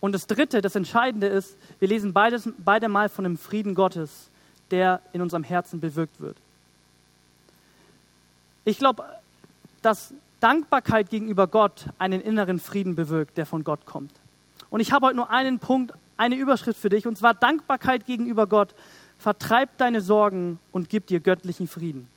Und 0.00 0.12
das 0.12 0.26
dritte, 0.26 0.60
das 0.60 0.74
Entscheidende 0.74 1.26
ist, 1.26 1.56
wir 1.78 1.88
lesen 1.88 2.12
beides, 2.12 2.48
beide 2.58 2.88
Mal 2.88 3.08
von 3.08 3.24
dem 3.24 3.36
Frieden 3.36 3.74
Gottes, 3.74 4.30
der 4.70 5.00
in 5.12 5.20
unserem 5.20 5.42
Herzen 5.42 5.80
bewirkt 5.80 6.20
wird. 6.20 6.36
Ich 8.64 8.78
glaube, 8.78 9.04
dass 9.82 10.12
Dankbarkeit 10.40 11.10
gegenüber 11.10 11.46
Gott 11.46 11.86
einen 11.98 12.20
inneren 12.20 12.58
Frieden 12.58 12.94
bewirkt, 12.94 13.36
der 13.36 13.46
von 13.46 13.64
Gott 13.64 13.86
kommt. 13.86 14.12
Und 14.70 14.80
ich 14.80 14.92
habe 14.92 15.06
heute 15.06 15.16
nur 15.16 15.30
einen 15.30 15.58
Punkt, 15.58 15.92
eine 16.16 16.34
Überschrift 16.36 16.80
für 16.80 16.88
dich, 16.88 17.06
und 17.06 17.16
zwar 17.16 17.34
Dankbarkeit 17.34 18.06
gegenüber 18.06 18.46
Gott 18.46 18.74
vertreibt 19.18 19.80
deine 19.80 20.00
Sorgen 20.00 20.58
und 20.72 20.88
gibt 20.88 21.10
dir 21.10 21.20
göttlichen 21.20 21.68
Frieden. 21.68 22.08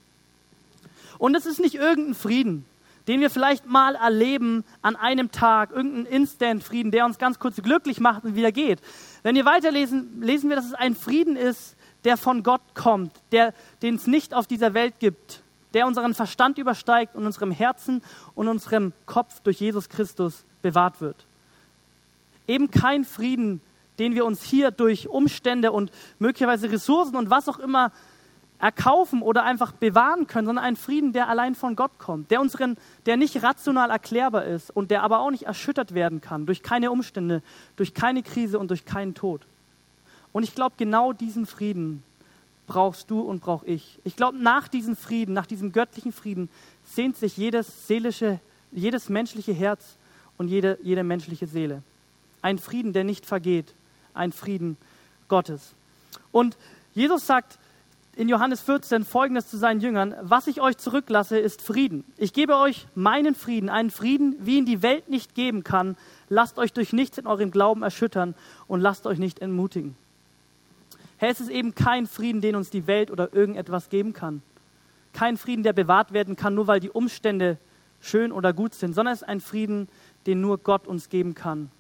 Und 1.18 1.36
es 1.36 1.46
ist 1.46 1.60
nicht 1.60 1.75
irgendein 1.75 2.15
Frieden, 2.15 2.65
den 3.08 3.22
wir 3.22 3.29
vielleicht 3.29 3.65
mal 3.65 3.96
erleben 3.96 4.63
an 4.82 4.96
einem 4.96 5.32
Tag, 5.32 5.72
irgendein 5.72 6.06
Instant-Frieden, 6.06 6.91
der 6.91 7.06
uns 7.06 7.18
ganz 7.18 7.39
kurz 7.39 7.56
glücklich 7.58 8.00
macht 8.00 8.24
und 8.24 8.36
wieder 8.36 8.51
geht. 8.51 8.79
Wenn 9.24 9.36
wir 9.36 9.46
weiterlesen, 9.46 10.22
lesen 10.22 10.50
wir, 10.50 10.56
dass 10.56 10.65
es 10.65 10.74
ein 10.74 10.96
Frieden 10.96 11.36
ist, 11.36 11.75
der 12.03 12.18
von 12.18 12.44
Gott 12.44 12.62
kommt, 12.75 13.12
der, 13.32 13.53
den 13.82 13.96
es 13.96 14.08
nicht 14.08 14.34
auf 14.34 14.48
dieser 14.48 14.74
Welt 14.74 15.00
gibt, 15.00 15.41
der 15.74 15.88
unseren 15.88 16.13
Verstand 16.13 16.58
übersteigt 16.58 17.15
und 17.15 17.25
unserem 17.25 17.51
Herzen 17.51 18.01
und 18.36 18.48
unserem 18.48 18.94
Kopf 19.06 19.41
durch 19.41 19.60
Jesus 19.60 19.89
Christus 19.89 20.46
bewahrt 20.62 21.01
wird. 21.01 21.25
Eben 22.48 22.72
kein 22.72 23.06
Frieden, 23.06 23.62
den 24.00 24.15
wir 24.15 24.25
uns 24.25 24.44
hier 24.44 24.72
durch 24.72 25.08
Umstände 25.08 25.72
und 25.72 25.91
möglicherweise 26.18 26.72
Ressourcen 26.72 27.15
und 27.15 27.29
was 27.29 27.48
auch 27.48 27.60
immer 27.60 27.91
erkaufen 28.60 29.22
oder 29.22 29.44
einfach 29.44 29.72
bewahren 29.72 30.27
können, 30.27 30.48
sondern 30.48 30.65
ein 30.65 30.75
Frieden, 30.75 31.13
der 31.13 31.29
allein 31.29 31.56
von 31.56 31.75
Gott 31.75 31.98
kommt, 31.98 32.29
der 32.29 32.41
unseren, 32.41 32.77
der 33.06 33.15
nicht 33.15 33.41
rational 33.41 33.89
erklärbar 33.89 34.46
ist 34.46 34.70
und 34.70 34.91
der 34.91 35.01
aber 35.01 35.20
auch 35.20 35.32
nicht 35.32 35.44
erschüttert 35.44 35.94
werden 35.94 36.20
kann 36.20 36.46
durch 36.46 36.62
keine 36.62 36.91
Umstände, 36.91 37.41
durch 37.77 37.94
keine 37.94 38.22
Krise 38.22 38.60
und 38.60 38.70
durch 38.70 38.86
keinen 38.86 39.15
Tod. 39.15 39.41
Und 40.34 40.44
ich 40.44 40.53
glaube, 40.56 40.75
genau 40.77 41.13
diesen 41.13 41.46
Frieden 41.46 42.03
brauchst 42.68 43.10
du 43.10 43.22
und 43.22 43.41
brauche 43.41 43.65
ich. 43.65 43.98
Ich 44.03 44.15
glaube, 44.15 44.38
nach 44.38 44.68
diesem 44.68 44.96
Frieden, 44.96 45.34
nach 45.34 45.48
diesem 45.48 45.72
göttlichen 45.72 46.12
Frieden, 46.12 46.50
sehnt 46.84 47.15
sich 47.15 47.38
jedes 47.38 47.88
seelische, 47.88 48.39
jedes 48.72 49.10
menschliche 49.10 49.53
Herz 49.53 49.98
und 50.38 50.50
jede, 50.50 50.77
jede 50.84 51.03
menschliche 51.03 51.48
Seele. 51.48 51.82
Ein 52.41 52.60
Frieden, 52.60 52.94
der 52.94 53.06
nicht 53.06 53.25
vergeht, 53.25 53.74
ein 54.13 54.32
Frieden 54.32 54.78
Gottes. 55.28 55.74
Und 56.32 56.58
Jesus 56.94 57.25
sagt 57.25 57.60
in 58.16 58.28
Johannes 58.28 58.62
14 58.62 59.06
folgendes 59.06 59.48
zu 59.48 59.58
seinen 59.58 59.80
Jüngern, 59.80 60.13
was 60.22 60.48
ich 60.48 60.60
euch 60.60 60.78
zurücklasse, 60.78 61.39
ist 61.39 61.62
Frieden. 61.62 62.04
Ich 62.18 62.34
gebe 62.34 62.58
euch 62.58 62.86
meinen 62.94 63.34
Frieden, 63.34 63.70
einen 63.70 63.92
Frieden, 63.92 64.36
wie 64.39 64.58
ihn 64.58 64.66
die 64.66 64.82
Welt 64.82 65.10
nicht 65.10 65.36
geben 65.36 65.63
kann. 65.63 65.96
Lasst 66.28 66.58
euch 66.58 66.74
durch 66.74 66.92
nichts 66.92 67.18
in 67.18 67.28
eurem 67.28 67.51
Glauben 67.51 67.82
erschüttern 67.82 68.36
und 68.68 68.82
lasst 68.82 69.08
euch 69.08 69.20
nicht 69.20 69.39
entmutigen. 69.39 69.96
Herr, 71.18 71.30
es 71.30 71.39
ist 71.39 71.50
eben 71.50 71.75
kein 71.75 72.08
Frieden, 72.08 72.42
den 72.42 72.56
uns 72.56 72.70
die 72.70 72.88
Welt 72.88 73.12
oder 73.12 73.34
irgendetwas 73.34 73.89
geben 73.89 74.13
kann. 74.13 74.42
Kein 75.13 75.38
Frieden, 75.38 75.63
der 75.63 75.74
bewahrt 75.74 76.12
werden 76.12 76.36
kann, 76.36 76.56
nur 76.56 76.68
weil 76.68 76.80
die 76.80 76.89
Umstände 76.89 77.58
schön 78.01 78.32
oder 78.32 78.54
gut 78.54 78.74
sind, 78.74 78.94
sondern 78.94 79.13
es 79.13 79.22
ist 79.22 79.28
ein 79.28 79.42
Frieden, 79.42 79.88
den 80.28 80.42
nur 80.42 80.58
Gott 80.58 80.88
uns 80.88 81.10
geben 81.10 81.36
kann. 81.36 81.72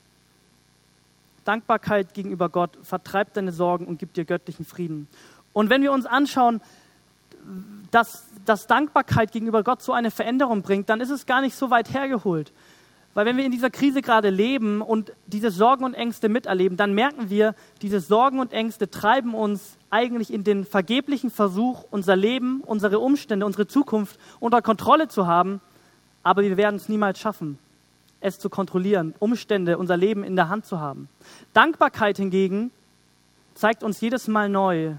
Dankbarkeit 1.49 2.13
gegenüber 2.13 2.47
Gott 2.47 2.77
vertreibt 2.83 3.35
deine 3.35 3.51
Sorgen 3.51 3.87
und 3.87 3.97
gibt 3.97 4.17
dir 4.17 4.23
göttlichen 4.23 4.65
Frieden. 4.65 5.07
Und 5.51 5.71
wenn 5.71 5.81
wir 5.81 5.91
uns 5.91 6.05
anschauen, 6.05 6.61
dass, 7.89 8.27
dass 8.45 8.67
Dankbarkeit 8.67 9.31
gegenüber 9.31 9.63
Gott 9.63 9.81
so 9.81 9.91
eine 9.91 10.11
Veränderung 10.11 10.61
bringt, 10.61 10.91
dann 10.91 11.01
ist 11.01 11.09
es 11.09 11.25
gar 11.25 11.41
nicht 11.41 11.55
so 11.55 11.71
weit 11.71 11.91
hergeholt. 11.91 12.53
Weil 13.15 13.25
wenn 13.25 13.35
wir 13.35 13.45
in 13.45 13.51
dieser 13.51 13.71
Krise 13.71 14.03
gerade 14.03 14.29
leben 14.29 14.83
und 14.83 15.11
diese 15.25 15.49
Sorgen 15.49 15.85
und 15.85 15.95
Ängste 15.95 16.29
miterleben, 16.29 16.77
dann 16.77 16.93
merken 16.93 17.31
wir, 17.31 17.55
diese 17.81 17.99
Sorgen 17.99 18.37
und 18.37 18.53
Ängste 18.53 18.91
treiben 18.91 19.33
uns 19.33 19.75
eigentlich 19.89 20.31
in 20.31 20.43
den 20.43 20.65
vergeblichen 20.65 21.31
Versuch, 21.31 21.83
unser 21.89 22.15
Leben, 22.15 22.61
unsere 22.61 22.99
Umstände, 22.99 23.47
unsere 23.47 23.65
Zukunft 23.65 24.19
unter 24.39 24.61
Kontrolle 24.61 25.07
zu 25.07 25.25
haben, 25.25 25.61
aber 26.21 26.43
wir 26.43 26.57
werden 26.57 26.75
es 26.75 26.89
niemals 26.89 27.17
schaffen 27.17 27.57
es 28.21 28.39
zu 28.39 28.49
kontrollieren, 28.49 29.13
Umstände, 29.19 29.77
unser 29.77 29.97
Leben 29.97 30.23
in 30.23 30.35
der 30.35 30.49
Hand 30.49 30.65
zu 30.65 30.79
haben. 30.79 31.07
Dankbarkeit 31.53 32.17
hingegen 32.17 32.71
zeigt 33.55 33.83
uns 33.83 34.01
jedes 34.01 34.27
Mal 34.27 34.49
neu, 34.49 34.93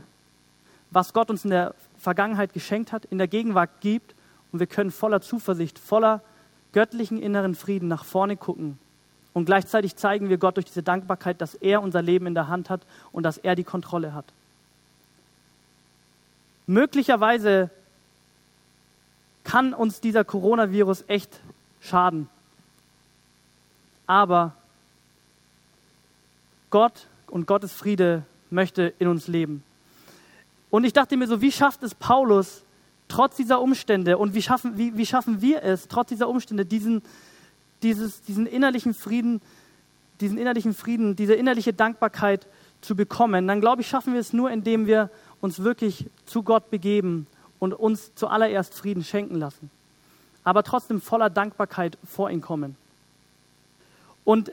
was 0.90 1.12
Gott 1.12 1.30
uns 1.30 1.44
in 1.44 1.50
der 1.50 1.74
Vergangenheit 1.98 2.52
geschenkt 2.52 2.92
hat, 2.92 3.04
in 3.04 3.18
der 3.18 3.28
Gegenwart 3.28 3.70
gibt 3.80 4.14
und 4.52 4.58
wir 4.58 4.66
können 4.66 4.90
voller 4.90 5.20
Zuversicht, 5.20 5.78
voller 5.78 6.22
göttlichen 6.72 7.20
inneren 7.20 7.54
Frieden 7.54 7.88
nach 7.88 8.04
vorne 8.04 8.36
gucken. 8.36 8.78
Und 9.32 9.44
gleichzeitig 9.44 9.96
zeigen 9.96 10.28
wir 10.28 10.38
Gott 10.38 10.56
durch 10.56 10.66
diese 10.66 10.82
Dankbarkeit, 10.82 11.40
dass 11.40 11.54
er 11.54 11.82
unser 11.82 12.02
Leben 12.02 12.26
in 12.26 12.34
der 12.34 12.48
Hand 12.48 12.68
hat 12.70 12.80
und 13.12 13.22
dass 13.22 13.38
er 13.38 13.54
die 13.54 13.64
Kontrolle 13.64 14.14
hat. 14.14 14.24
Möglicherweise 16.66 17.70
kann 19.44 19.72
uns 19.74 20.00
dieser 20.00 20.24
Coronavirus 20.24 21.04
echt 21.08 21.40
schaden 21.80 22.28
aber 24.10 24.56
Gott 26.70 27.06
und 27.28 27.46
Gottes 27.46 27.72
Friede 27.72 28.24
möchte 28.50 28.92
in 28.98 29.06
uns 29.06 29.28
leben. 29.28 29.62
Und 30.68 30.82
ich 30.82 30.92
dachte 30.92 31.16
mir 31.16 31.28
so, 31.28 31.40
wie 31.40 31.52
schafft 31.52 31.84
es 31.84 31.94
Paulus, 31.94 32.64
trotz 33.06 33.36
dieser 33.36 33.60
Umstände 33.60 34.18
und 34.18 34.34
wie 34.34 34.42
schaffen, 34.42 34.76
wie, 34.76 34.96
wie 34.96 35.06
schaffen 35.06 35.40
wir 35.40 35.62
es, 35.62 35.86
trotz 35.86 36.08
dieser 36.08 36.28
Umstände, 36.28 36.64
diesen, 36.64 37.02
dieses, 37.84 38.20
diesen 38.22 38.46
innerlichen 38.46 38.94
Frieden, 38.94 39.40
diesen 40.20 40.38
innerlichen 40.38 40.74
Frieden, 40.74 41.14
diese 41.14 41.34
innerliche 41.34 41.72
Dankbarkeit 41.72 42.48
zu 42.80 42.96
bekommen, 42.96 43.46
dann 43.46 43.60
glaube 43.60 43.82
ich, 43.82 43.86
schaffen 43.86 44.12
wir 44.12 44.20
es 44.20 44.32
nur, 44.32 44.50
indem 44.50 44.88
wir 44.88 45.08
uns 45.40 45.62
wirklich 45.62 46.06
zu 46.26 46.42
Gott 46.42 46.68
begeben 46.70 47.28
und 47.60 47.74
uns 47.74 48.12
zuallererst 48.16 48.74
Frieden 48.74 49.04
schenken 49.04 49.36
lassen. 49.36 49.70
Aber 50.42 50.64
trotzdem 50.64 51.00
voller 51.00 51.30
Dankbarkeit 51.30 51.96
vor 52.04 52.28
ihn 52.28 52.40
kommen. 52.40 52.74
Und 54.24 54.52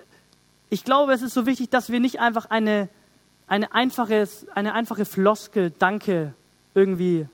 ich 0.69 0.83
glaube, 0.83 1.13
es 1.13 1.21
ist 1.21 1.33
so 1.33 1.45
wichtig, 1.45 1.69
dass 1.69 1.89
wir 1.89 1.99
nicht 1.99 2.19
einfach 2.19 2.49
eine, 2.49 2.89
eine, 3.47 3.73
einfaches, 3.73 4.47
eine 4.49 4.73
einfache 4.73 5.05
Floskel, 5.05 5.71
Danke, 5.77 6.33
irgendwie 6.73 7.27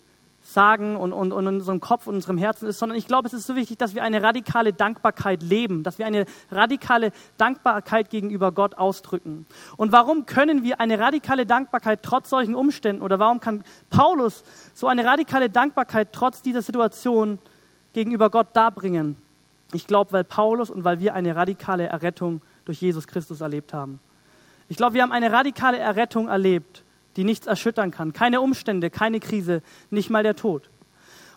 sagen 0.43 0.97
und, 0.97 1.13
und, 1.13 1.31
und 1.31 1.47
in 1.47 1.55
unserem 1.55 1.79
Kopf 1.79 2.05
und 2.05 2.15
unserem 2.15 2.37
Herzen 2.37 2.67
ist, 2.67 2.77
sondern 2.77 2.97
ich 2.97 3.07
glaube, 3.07 3.27
es 3.27 3.33
ist 3.33 3.47
so 3.47 3.55
wichtig, 3.55 3.77
dass 3.77 3.95
wir 3.95 4.03
eine 4.03 4.21
radikale 4.21 4.73
Dankbarkeit 4.73 5.41
leben, 5.41 5.83
dass 5.83 5.97
wir 5.97 6.05
eine 6.05 6.25
radikale 6.51 7.11
Dankbarkeit 7.37 8.09
gegenüber 8.09 8.51
Gott 8.51 8.77
ausdrücken. 8.77 9.45
Und 9.77 9.91
warum 9.93 10.25
können 10.25 10.63
wir 10.63 10.81
eine 10.81 10.99
radikale 10.99 11.45
Dankbarkeit 11.45 12.03
trotz 12.03 12.29
solchen 12.29 12.55
Umständen 12.55 13.01
oder 13.01 13.19
warum 13.19 13.39
kann 13.39 13.63
Paulus 13.89 14.43
so 14.73 14.87
eine 14.87 15.05
radikale 15.05 15.49
Dankbarkeit 15.49 16.09
trotz 16.11 16.41
dieser 16.41 16.61
Situation 16.61 17.39
gegenüber 17.93 18.29
Gott 18.29 18.47
darbringen? 18.53 19.15
Ich 19.73 19.87
glaube, 19.87 20.11
weil 20.11 20.23
Paulus 20.23 20.69
und 20.69 20.83
weil 20.83 20.99
wir 20.99 21.13
eine 21.13 21.35
radikale 21.35 21.87
Errettung 21.87 22.41
durch 22.65 22.81
Jesus 22.81 23.07
Christus 23.07 23.41
erlebt 23.41 23.73
haben. 23.73 23.99
Ich 24.69 24.77
glaube, 24.77 24.93
wir 24.93 25.01
haben 25.01 25.11
eine 25.11 25.31
radikale 25.31 25.77
Errettung 25.77 26.27
erlebt, 26.27 26.83
die 27.15 27.23
nichts 27.23 27.47
erschüttern 27.47 27.91
kann. 27.91 28.13
Keine 28.13 28.41
Umstände, 28.41 28.89
keine 28.89 29.19
Krise, 29.19 29.61
nicht 29.89 30.09
mal 30.09 30.23
der 30.23 30.35
Tod. 30.35 30.69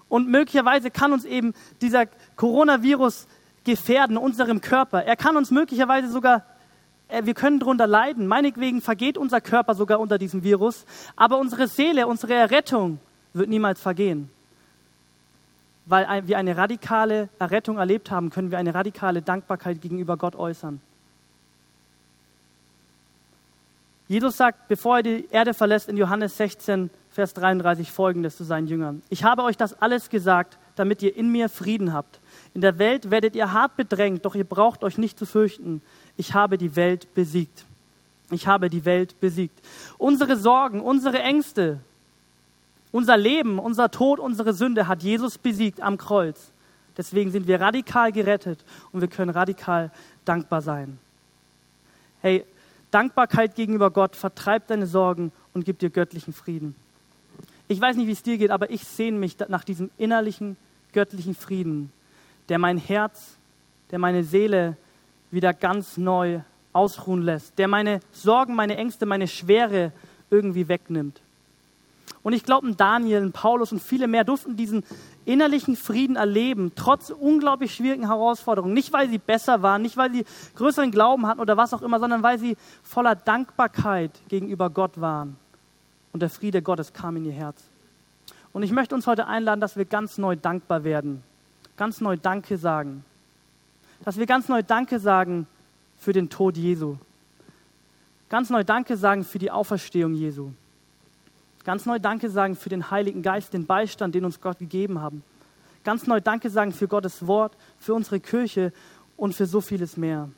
Und 0.09 0.29
möglicherweise 0.29 0.91
kann 0.91 1.13
uns 1.13 1.25
eben 1.25 1.53
dieser 1.81 2.07
Coronavirus 2.37 3.27
gefährden, 3.65 4.17
unserem 4.17 4.61
Körper. 4.61 5.03
Er 5.03 5.17
kann 5.17 5.37
uns 5.37 5.51
möglicherweise 5.51 6.09
sogar, 6.09 6.45
äh, 7.09 7.25
wir 7.25 7.35
können 7.35 7.59
darunter 7.59 7.87
leiden. 7.87 8.29
Meinetwegen 8.29 8.81
vergeht 8.81 9.19
unser 9.19 9.41
Körper 9.41 9.75
sogar 9.75 9.99
unter 9.99 10.19
diesem 10.19 10.45
Virus. 10.45 10.85
Aber 11.17 11.39
unsere 11.39 11.67
Seele, 11.67 12.07
unsere 12.07 12.35
Errettung 12.35 13.01
wird 13.33 13.49
niemals 13.49 13.81
vergehen 13.81 14.31
weil 15.87 16.27
wir 16.27 16.37
eine 16.37 16.57
radikale 16.57 17.29
Errettung 17.39 17.79
erlebt 17.79 18.11
haben, 18.11 18.31
können 18.31 18.51
wir 18.51 18.59
eine 18.59 18.75
radikale 18.75 19.23
Dankbarkeit 19.23 19.81
gegenüber 19.81 20.17
Gott 20.17 20.37
äußern. 20.37 20.81
Jesus 24.09 24.37
sagt, 24.37 24.69
bevor 24.69 24.99
er 24.99 25.03
die 25.03 25.29
Erde 25.31 25.55
verlässt, 25.55 25.89
in 25.89 25.97
Johannes 25.97 26.37
16, 26.37 26.91
Vers 27.11 27.33
33 27.35 27.91
folgendes 27.91 28.37
zu 28.37 28.45
seinen 28.45 28.67
Jüngern. 28.67 29.03
Ich 29.09 29.25
habe 29.25 29.43
euch 29.43 29.57
das 29.57 29.81
alles 29.81 30.11
gesagt, 30.11 30.59
damit 30.77 31.03
ihr 31.03 31.17
in 31.17 31.33
mir 31.33 31.49
Frieden 31.49 31.93
habt. 31.93 32.21
In 32.53 32.61
der 32.61 32.79
Welt 32.79 33.11
werdet 33.11 33.35
ihr 33.35 33.53
hart 33.53 33.77
bedrängt, 33.77 34.25
doch 34.25 34.35
ihr 34.35 34.45
braucht 34.45 34.85
euch 34.85 34.99
nicht 34.99 35.19
zu 35.19 35.25
fürchten. 35.25 35.81
Ich 36.17 36.35
habe 36.35 36.59
die 36.59 36.77
Welt 36.77 37.13
besiegt. 37.15 37.65
Ich 38.31 38.47
habe 38.47 38.69
die 38.69 38.85
Welt 38.85 39.19
besiegt. 39.19 39.59
Unsere 39.99 40.37
Sorgen, 40.37 40.81
unsere 40.81 41.21
Ängste, 41.21 41.81
unser 42.97 43.19
Leben, 43.19 43.59
unser 43.59 43.91
Tod, 43.91 44.19
unsere 44.19 44.55
Sünde 44.55 44.89
hat 44.89 45.03
Jesus 45.03 45.37
besiegt 45.37 45.83
am 45.83 45.99
Kreuz. 45.99 46.51
Deswegen 46.97 47.31
sind 47.31 47.47
wir 47.47 47.61
radikal 47.61 48.11
gerettet 48.11 48.65
und 48.91 49.03
wir 49.03 49.09
können 49.09 49.29
radikal 49.29 49.91
dankbar 50.25 50.63
sein. 50.63 50.99
Hey, 52.23 52.47
Dankbarkeit 52.91 53.55
gegenüber 53.55 53.91
Gott 53.91 54.17
vertreibt 54.17 54.71
deine 54.71 54.87
Sorgen 54.87 55.31
und 55.53 55.67
gibt 55.67 55.83
dir 55.83 55.91
göttlichen 55.91 56.33
Frieden. 56.33 56.75
Ich 57.69 57.79
weiß 57.79 57.97
nicht, 57.97 58.07
wie 58.07 58.13
es 58.13 58.23
dir 58.23 58.39
geht, 58.39 58.51
aber 58.51 58.71
ich 58.71 58.85
sehne 58.85 59.19
mich 59.19 59.37
nach 59.47 59.65
diesem 59.65 59.91
innerlichen 59.99 60.57
göttlichen 60.95 61.35
Frieden, 61.35 61.93
der 62.49 62.59
mein 62.59 62.79
Herz, 62.79 63.37
der 63.91 63.99
meine 63.99 64.25
Seele 64.25 64.79
wieder 65.31 65.53
ganz 65.53 65.99
neu 65.99 66.41
ausruhen 66.73 67.21
lässt, 67.21 67.59
der 67.59 67.69
meine 67.69 68.01
Sorgen, 68.11 68.55
meine 68.55 68.79
Ängste, 68.79 69.05
meine 69.05 69.29
Schwere 69.29 69.93
irgendwie 70.31 70.67
wegnimmt. 70.69 71.21
Und 72.23 72.33
ich 72.33 72.43
glaube, 72.43 72.73
Daniel, 72.75 73.31
Paulus 73.31 73.71
und 73.71 73.81
viele 73.81 74.09
mehr 74.09 74.25
durften 74.25 74.57
diesen 74.57 74.83
innerlichen 75.25 75.77
Frieden 75.77 76.17
erleben, 76.17 76.73
trotz 76.75 77.11
unglaublich 77.11 77.75
schwierigen 77.75 78.07
Herausforderungen. 78.07 78.75
Nicht, 78.75 78.93
weil 78.93 79.09
sie 79.09 79.19
besser 79.19 79.63
waren, 79.63 79.83
nicht, 79.83 79.97
weil 79.97 80.13
sie 80.13 80.25
größeren 80.57 80.91
Glauben 80.91 81.27
hatten 81.27 81.41
oder 81.41 81.57
was 81.57 81.73
auch 81.73 81.83
immer, 81.83 82.01
sondern 82.01 82.23
weil 82.25 82.39
sie 82.39 82.57
voller 82.83 83.15
Dankbarkeit 83.15 84.11
gegenüber 84.29 84.71
Gott 84.71 85.01
waren. 85.01 85.37
Und 86.13 86.21
der 86.21 86.31
Friede 86.31 86.63
Gottes 86.63 86.93
kam 86.93 87.17
in 87.17 87.27
ihr 87.27 87.33
Herz. 87.33 87.63
Und 88.53 88.63
ich 88.63 88.73
möchte 88.73 88.95
uns 88.95 89.07
heute 89.07 89.27
einladen, 89.27 89.61
dass 89.61 89.77
wir 89.77 89.85
ganz 89.85 90.19
neu 90.19 90.35
dankbar 90.35 90.83
werden, 90.83 91.23
ganz 91.77 92.01
neu 92.01 92.17
Danke 92.17 92.59
sagen. 92.59 93.05
Dass 94.05 94.17
wir 94.17 94.27
ganz 94.27 94.49
neu 94.49 94.63
Danke 94.63 94.99
sagen 94.99 95.47
für 95.97 96.13
den 96.13 96.29
Tod 96.29 96.57
Jesu. 96.57 96.97
Ganz 98.29 98.51
neu 98.51 98.65
Danke 98.65 98.97
sagen 98.97 99.25
für 99.25 99.39
die 99.39 99.51
Auferstehung 99.51 100.15
Jesu. 100.15 100.51
Ganz 101.67 101.85
neu 101.85 101.99
Danke 101.99 102.31
sagen 102.31 102.55
für 102.55 102.69
den 102.69 102.93
Heiligen 102.93 103.23
Geist, 103.23 103.53
den 103.53 103.67
Beistand, 103.67 104.15
den 104.15 104.25
uns 104.25 104.41
Gott 104.41 104.61
gegeben 104.61 105.01
haben. 105.01 105.25
Ganz 105.83 106.07
neu 106.07 106.21
Danke 106.21 106.49
sagen 106.49 106.71
für 106.71 106.87
Gottes 106.87 107.27
Wort, 107.27 107.57
für 107.81 107.93
unsere 107.93 108.21
Kirche 108.21 108.73
und 109.17 109.35
für 109.35 109.47
so 109.47 109.61
vieles 109.61 109.97
mehr. 109.97 110.29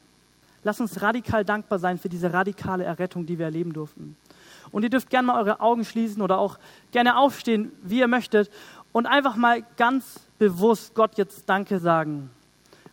Lass 0.65 0.81
uns 0.81 1.03
radikal 1.03 1.45
dankbar 1.45 1.81
sein 1.81 1.99
für 1.99 2.09
diese 2.09 2.33
radikale 2.33 2.85
Errettung, 2.85 3.27
die 3.27 3.39
wir 3.39 3.45
erleben 3.45 3.75
durften. 3.75 4.17
Und 4.71 4.85
ihr 4.85 4.89
dürft 4.89 5.11
gerne 5.11 5.27
mal 5.27 5.39
eure 5.39 5.61
Augen 5.61 5.85
schließen 5.85 6.23
oder 6.23 6.39
auch 6.39 6.59
gerne 6.93 7.19
aufstehen, 7.19 7.73
wie 7.83 7.99
ihr 7.99 8.09
möchtet, 8.09 8.51
und 8.93 9.05
einfach 9.05 9.37
mal 9.37 9.63
ganz 9.77 10.21
bewusst 10.39 10.95
Gott 10.95 11.19
jetzt 11.19 11.47
Danke 11.47 11.79
sagen. 11.79 12.31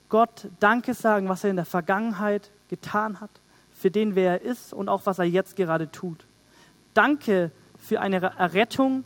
Gott 0.10 0.50
Danke 0.60 0.94
sagen, 0.94 1.30
was 1.30 1.46
er 1.46 1.52
in 1.52 1.56
der 1.56 1.64
Vergangenheit 1.64 2.52
getan 2.68 3.22
hat, 3.22 3.32
für 3.74 3.92
den, 3.92 4.14
wer 4.14 4.42
er 4.42 4.42
ist 4.42 4.74
und 4.74 4.90
auch 4.90 5.06
was 5.06 5.20
er 5.20 5.26
jetzt 5.26 5.56
gerade 5.56 5.90
tut. 5.90 6.26
Danke 6.94 7.52
für 7.86 8.02
eine 8.02 8.18
Errettung, 8.18 9.04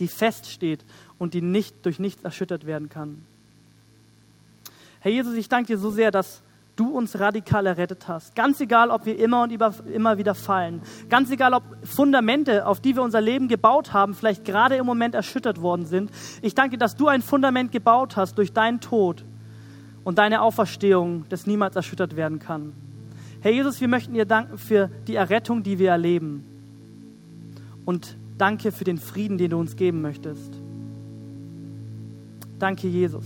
die 0.00 0.08
feststeht 0.08 0.84
und 1.18 1.34
die 1.34 1.42
nicht 1.42 1.86
durch 1.86 1.98
nichts 1.98 2.22
erschüttert 2.22 2.66
werden 2.66 2.88
kann. 2.88 3.24
Herr 5.00 5.10
Jesus, 5.10 5.34
ich 5.34 5.48
danke 5.48 5.68
dir 5.68 5.78
so 5.78 5.90
sehr, 5.90 6.10
dass 6.10 6.42
du 6.76 6.88
uns 6.88 7.18
radikal 7.20 7.66
errettet 7.66 8.08
hast. 8.08 8.34
Ganz 8.34 8.60
egal, 8.60 8.90
ob 8.90 9.06
wir 9.06 9.18
immer 9.18 9.44
und 9.44 9.52
immer 9.52 10.18
wieder 10.18 10.34
fallen. 10.34 10.82
Ganz 11.08 11.30
egal, 11.30 11.54
ob 11.54 11.62
Fundamente, 11.84 12.66
auf 12.66 12.80
die 12.80 12.96
wir 12.96 13.02
unser 13.02 13.20
Leben 13.20 13.48
gebaut 13.48 13.92
haben, 13.92 14.14
vielleicht 14.14 14.44
gerade 14.44 14.76
im 14.76 14.86
Moment 14.86 15.14
erschüttert 15.14 15.62
worden 15.62 15.86
sind. 15.86 16.10
Ich 16.42 16.54
danke, 16.54 16.76
dass 16.76 16.96
du 16.96 17.08
ein 17.08 17.22
Fundament 17.22 17.70
gebaut 17.70 18.16
hast 18.16 18.38
durch 18.38 18.52
deinen 18.52 18.80
Tod 18.80 19.24
und 20.02 20.18
deine 20.18 20.42
Auferstehung, 20.42 21.26
das 21.28 21.46
niemals 21.46 21.76
erschüttert 21.76 22.16
werden 22.16 22.38
kann. 22.38 22.72
Herr 23.40 23.52
Jesus, 23.52 23.80
wir 23.80 23.88
möchten 23.88 24.14
dir 24.14 24.24
danken 24.24 24.58
für 24.58 24.90
die 25.06 25.14
Errettung, 25.14 25.62
die 25.62 25.78
wir 25.78 25.90
erleben 25.90 26.44
und 27.84 28.16
danke 28.38 28.72
für 28.72 28.84
den 28.84 28.98
Frieden, 28.98 29.38
den 29.38 29.50
du 29.50 29.58
uns 29.58 29.76
geben 29.76 30.02
möchtest. 30.02 30.60
Danke, 32.58 32.88
Jesus. 32.88 33.24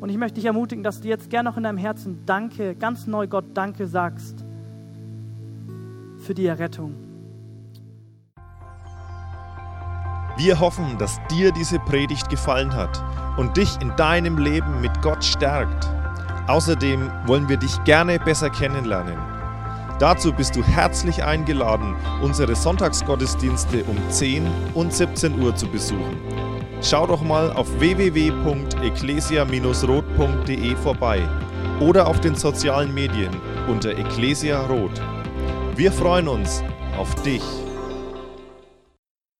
Und 0.00 0.10
ich 0.10 0.16
möchte 0.18 0.36
dich 0.36 0.44
ermutigen, 0.44 0.84
dass 0.84 1.00
du 1.00 1.08
jetzt 1.08 1.30
gerne 1.30 1.48
noch 1.48 1.56
in 1.56 1.62
deinem 1.62 1.78
Herzen 1.78 2.20
Danke, 2.26 2.74
ganz 2.74 3.06
neu 3.06 3.26
Gott 3.26 3.44
Danke 3.54 3.86
sagst 3.86 4.44
für 6.18 6.34
die 6.34 6.46
Errettung. 6.46 6.94
Wir 10.36 10.60
hoffen, 10.60 10.98
dass 10.98 11.18
dir 11.30 11.50
diese 11.50 11.78
Predigt 11.78 12.28
gefallen 12.28 12.74
hat 12.74 13.02
und 13.38 13.56
dich 13.56 13.80
in 13.80 13.94
deinem 13.96 14.36
Leben 14.36 14.80
mit 14.82 15.00
Gott 15.00 15.24
stärkt. 15.24 15.88
Außerdem 16.46 17.10
wollen 17.26 17.48
wir 17.48 17.56
dich 17.56 17.82
gerne 17.84 18.18
besser 18.18 18.50
kennenlernen. 18.50 19.35
Dazu 19.98 20.30
bist 20.30 20.54
du 20.54 20.62
herzlich 20.62 21.24
eingeladen, 21.24 21.96
unsere 22.20 22.54
Sonntagsgottesdienste 22.54 23.82
um 23.84 23.96
10 24.10 24.46
und 24.74 24.92
17 24.92 25.40
Uhr 25.40 25.56
zu 25.56 25.66
besuchen. 25.66 26.20
Schau 26.82 27.06
doch 27.06 27.22
mal 27.22 27.50
auf 27.52 27.66
www.ecclesia-rot.de 27.80 30.76
vorbei 30.76 31.26
oder 31.80 32.06
auf 32.06 32.20
den 32.20 32.34
sozialen 32.34 32.92
Medien 32.92 33.34
unter 33.68 33.96
Ecclesia 33.96 34.66
Rot. 34.66 35.00
Wir 35.76 35.90
freuen 35.90 36.28
uns 36.28 36.62
auf 36.98 37.14
dich. 37.22 37.40